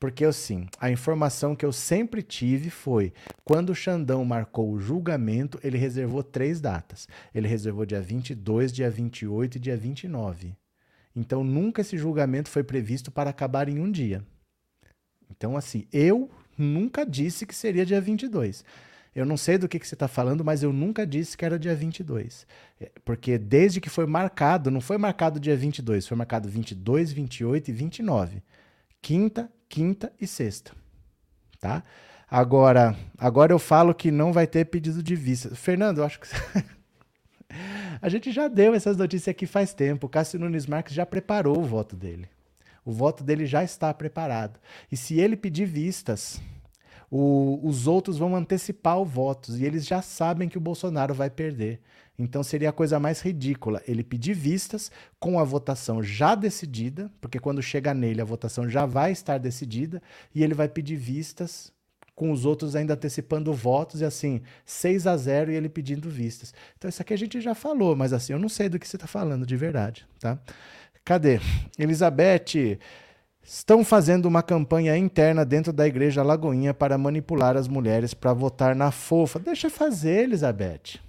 [0.00, 3.12] Porque, assim, a informação que eu sempre tive foi:
[3.44, 7.06] quando o Xandão marcou o julgamento, ele reservou três datas.
[7.34, 10.56] Ele reservou dia 22, dia 28 e dia 29.
[11.14, 14.24] Então, nunca esse julgamento foi previsto para acabar em um dia.
[15.30, 18.64] Então, assim, eu nunca disse que seria dia 22.
[19.14, 21.58] Eu não sei do que, que você está falando, mas eu nunca disse que era
[21.58, 22.46] dia 22.
[22.80, 27.68] É, porque desde que foi marcado, não foi marcado dia 22, foi marcado 22, 28
[27.68, 28.42] e 29.
[29.02, 30.72] Quinta, quinta e sexta.
[31.60, 31.82] Tá?
[32.28, 35.54] Agora, agora eu falo que não vai ter pedido de vista.
[35.54, 36.28] Fernando, eu acho que.
[38.00, 40.06] A gente já deu essas notícias aqui faz tempo.
[40.06, 42.28] O Cássio Nunes Marques já preparou o voto dele.
[42.84, 44.58] O voto dele já está preparado.
[44.90, 46.40] E se ele pedir vistas,
[47.10, 51.28] o, os outros vão antecipar o voto e eles já sabem que o Bolsonaro vai
[51.28, 51.80] perder.
[52.22, 57.38] Então seria a coisa mais ridícula ele pedir vistas com a votação já decidida, porque
[57.38, 60.02] quando chega nele a votação já vai estar decidida
[60.34, 61.72] e ele vai pedir vistas
[62.14, 66.52] com os outros ainda antecipando votos e assim, 6 a 0 e ele pedindo vistas.
[66.76, 68.96] Então isso aqui a gente já falou, mas assim, eu não sei do que você
[68.96, 70.38] está falando de verdade, tá?
[71.02, 71.40] Cadê?
[71.78, 72.78] Elizabeth,
[73.42, 78.76] estão fazendo uma campanha interna dentro da igreja Lagoinha para manipular as mulheres para votar
[78.76, 79.38] na fofa.
[79.38, 81.00] Deixa fazer, Elizabeth.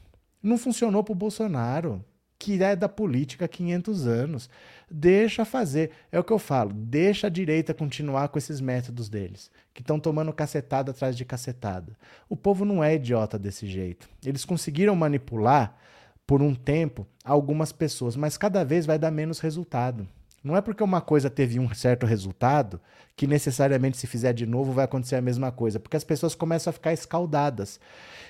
[0.42, 2.04] Não funcionou para o Bolsonaro,
[2.42, 4.50] que é da política há 500 anos.
[4.90, 5.92] Deixa fazer.
[6.12, 6.74] É o que eu falo.
[6.74, 11.96] Deixa a direita continuar com esses métodos deles, que estão tomando cacetada atrás de cacetada.
[12.28, 14.10] O povo não é idiota desse jeito.
[14.26, 15.78] Eles conseguiram manipular
[16.26, 20.08] por um tempo algumas pessoas, mas cada vez vai dar menos resultado.
[20.44, 22.82] Não é porque uma coisa teve um certo resultado
[23.16, 26.72] que necessariamente se fizer de novo vai acontecer a mesma coisa, porque as pessoas começam
[26.72, 27.80] a ficar escaldadas.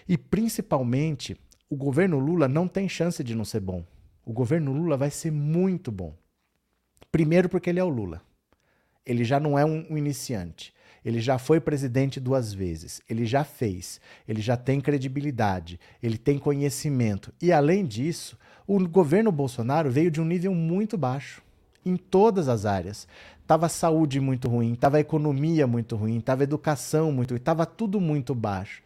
[0.10, 1.38] E principalmente,
[1.72, 3.86] o governo Lula não tem chance de não ser bom.
[4.26, 6.14] O governo Lula vai ser muito bom.
[7.10, 8.22] Primeiro porque ele é o Lula.
[9.06, 10.74] Ele já não é um, um iniciante.
[11.04, 13.02] Ele já foi presidente duas vezes.
[13.10, 14.02] Ele já fez.
[14.28, 15.80] Ele já tem credibilidade.
[16.04, 17.34] Ele tem conhecimento.
[17.42, 21.42] E além disso, o governo Bolsonaro veio de um nível muito baixo
[21.86, 23.08] em todas as áreas.
[23.48, 28.36] Tava saúde muito ruim, tava economia muito ruim, tava educação muito ruim, tava tudo muito
[28.36, 28.84] baixo.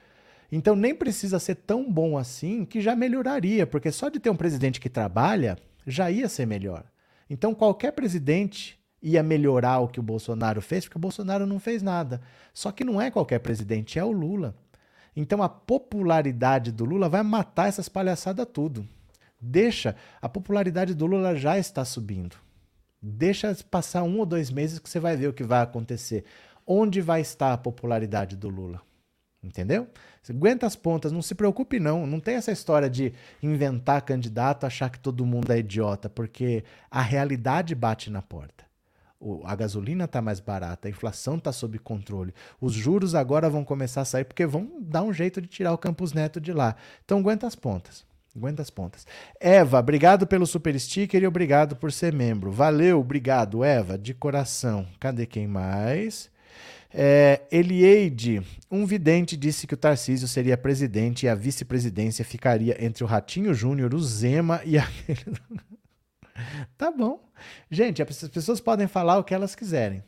[0.52, 4.36] Então nem precisa ser tão bom assim que já melhoraria, porque só de ter um
[4.36, 6.84] presidente que trabalha já ia ser melhor.
[7.30, 11.84] Então qualquer presidente ia melhorar o que o Bolsonaro fez, porque o Bolsonaro não fez
[11.84, 12.22] nada.
[12.54, 14.56] Só que não é qualquer presidente, é o Lula.
[15.16, 18.88] Então a popularidade do Lula vai matar essas palhaçadas tudo.
[19.40, 22.36] Deixa, a popularidade do Lula já está subindo.
[23.02, 26.26] Deixa passar um ou dois meses que você vai ver o que vai acontecer.
[26.66, 28.82] Onde vai estar a popularidade do Lula?
[29.46, 29.88] Entendeu?
[30.22, 32.08] Você aguenta as pontas, não se preocupe não.
[32.08, 37.02] Não tem essa história de inventar candidato, achar que todo mundo é idiota, porque a
[37.02, 38.66] realidade bate na porta.
[39.20, 42.34] O, a gasolina está mais barata, a inflação está sob controle.
[42.60, 45.78] Os juros agora vão começar a sair porque vão dar um jeito de tirar o
[45.78, 46.76] Campos Neto de lá.
[47.04, 48.04] Então aguenta as pontas.
[48.36, 49.08] Aguenta as pontas.
[49.40, 52.52] Eva, obrigado pelo super sticker e obrigado por ser membro.
[52.52, 54.86] Valeu, obrigado, Eva, de coração.
[55.00, 56.30] Cadê quem mais?
[56.98, 58.42] É, Elieide,
[58.72, 63.54] um vidente disse que o Tarcísio seria presidente e a vice-presidência ficaria entre o Ratinho
[63.54, 65.26] Júnior, o Zema e aquele.
[66.78, 67.30] tá bom.
[67.70, 70.02] Gente, as pessoas podem falar o que elas quiserem.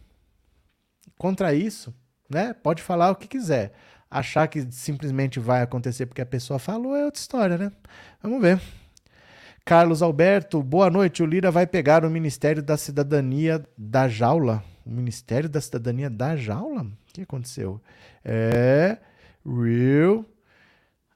[1.17, 1.93] Contra isso,
[2.29, 2.53] né?
[2.53, 3.73] Pode falar o que quiser.
[4.09, 7.69] Achar que simplesmente vai acontecer porque a pessoa falou é outra história, né?
[8.23, 8.61] Vamos ver.
[9.65, 11.21] Carlos Alberto, boa noite.
[11.21, 14.63] O Lira vai pegar o Ministério da Cidadania da jaula.
[14.87, 16.83] O Ministério da Cidadania da jaula?
[16.83, 17.81] O que aconteceu?
[18.23, 18.97] É.
[19.45, 20.25] Real.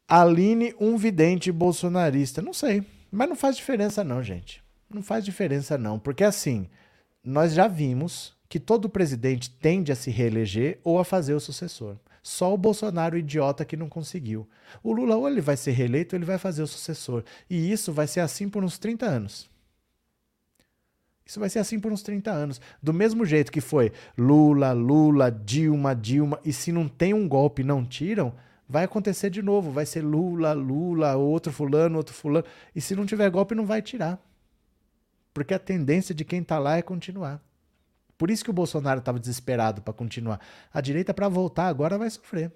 [0.07, 2.41] Aline, um vidente bolsonarista.
[2.41, 2.83] Não sei.
[3.09, 4.61] Mas não faz diferença, não, gente.
[4.89, 5.97] Não faz diferença, não.
[5.97, 6.67] Porque assim,
[7.23, 11.95] nós já vimos que todo presidente tende a se reeleger ou a fazer o sucessor.
[12.21, 14.47] Só o Bolsonaro, idiota, que não conseguiu.
[14.83, 17.23] O Lula, ou ele vai ser reeleito, ou ele vai fazer o sucessor.
[17.49, 19.49] E isso vai ser assim por uns 30 anos.
[21.31, 22.59] Isso vai ser assim por uns 30 anos.
[22.83, 27.63] Do mesmo jeito que foi Lula, Lula, Dilma, Dilma, e se não tem um golpe
[27.63, 28.33] não tiram,
[28.67, 29.71] vai acontecer de novo.
[29.71, 32.45] Vai ser Lula, Lula, outro fulano, outro fulano.
[32.75, 34.21] E se não tiver golpe, não vai tirar.
[35.33, 37.41] Porque a tendência de quem está lá é continuar.
[38.17, 40.41] Por isso que o Bolsonaro estava desesperado para continuar.
[40.73, 42.51] A direita, para voltar agora, vai sofrer.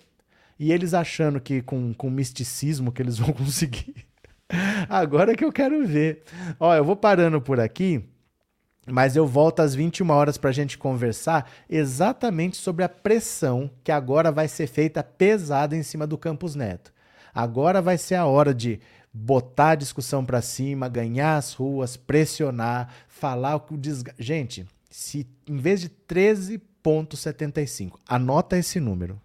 [0.59, 4.05] E eles achando que com, com misticismo que eles vão conseguir.
[4.89, 6.23] agora que eu quero ver.
[6.59, 8.09] Ó, eu vou parando por aqui.
[8.85, 13.91] Mas eu volto às 21 horas para a gente conversar exatamente sobre a pressão que
[13.91, 16.93] agora vai ser feita pesada em cima do Campus Neto.
[17.33, 18.79] Agora vai ser a hora de
[19.11, 24.13] botar a discussão para cima, ganhar as ruas, pressionar, falar o que o desga...
[24.19, 29.19] Gente, se em vez de 13,75, anota esse número.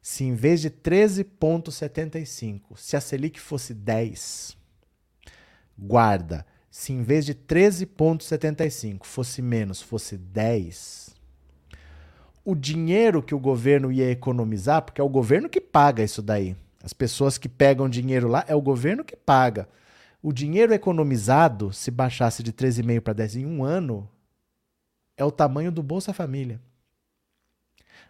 [0.00, 4.56] Se em vez de 13,75, se a Selic fosse 10,
[5.78, 6.44] guarda.
[6.76, 11.14] Se em vez de 13,75 fosse menos, fosse 10,
[12.44, 16.56] o dinheiro que o governo ia economizar, porque é o governo que paga isso daí.
[16.82, 19.68] As pessoas que pegam dinheiro lá, é o governo que paga.
[20.20, 24.10] O dinheiro economizado, se baixasse de 13,5 para 10 em um ano,
[25.16, 26.60] é o tamanho do Bolsa Família.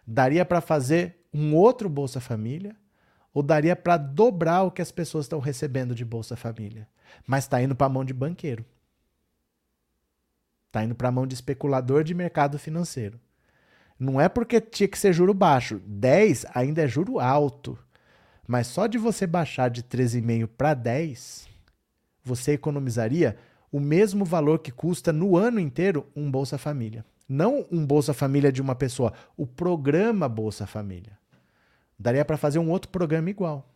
[0.07, 2.75] Daria para fazer um outro Bolsa Família
[3.31, 6.87] ou daria para dobrar o que as pessoas estão recebendo de Bolsa Família.
[7.25, 8.65] Mas está indo para a mão de banqueiro.
[10.67, 13.19] Está indo para a mão de especulador de mercado financeiro.
[13.97, 15.81] Não é porque tinha que ser juro baixo.
[15.85, 17.77] 10 ainda é juro alto.
[18.47, 21.47] Mas só de você baixar de 13,5 para 10,
[22.23, 23.37] você economizaria
[23.71, 27.05] o mesmo valor que custa no ano inteiro um Bolsa Família.
[27.27, 31.17] Não um Bolsa Família de uma pessoa, o programa Bolsa Família.
[31.97, 33.67] Daria para fazer um outro programa igual.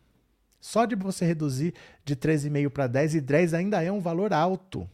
[0.60, 4.88] Só de você reduzir de 13,5 para 10, e 10 ainda é um valor alto.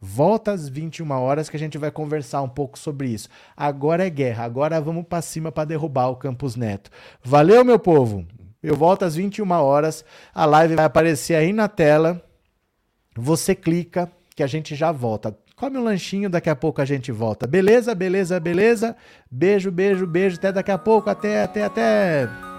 [0.00, 3.28] Volta às 21 horas que a gente vai conversar um pouco sobre isso.
[3.56, 6.90] Agora é guerra, agora vamos para cima para derrubar o Campus Neto.
[7.22, 8.26] Valeu, meu povo!
[8.62, 10.04] Eu volto às 21 horas,
[10.34, 12.22] a live vai aparecer aí na tela.
[13.16, 15.36] Você clica que a gente já volta.
[15.56, 17.46] Come um lanchinho, daqui a pouco a gente volta.
[17.46, 18.96] Beleza, beleza, beleza?
[19.30, 20.36] Beijo, beijo, beijo.
[20.36, 21.10] Até daqui a pouco.
[21.10, 22.49] Até, até, até.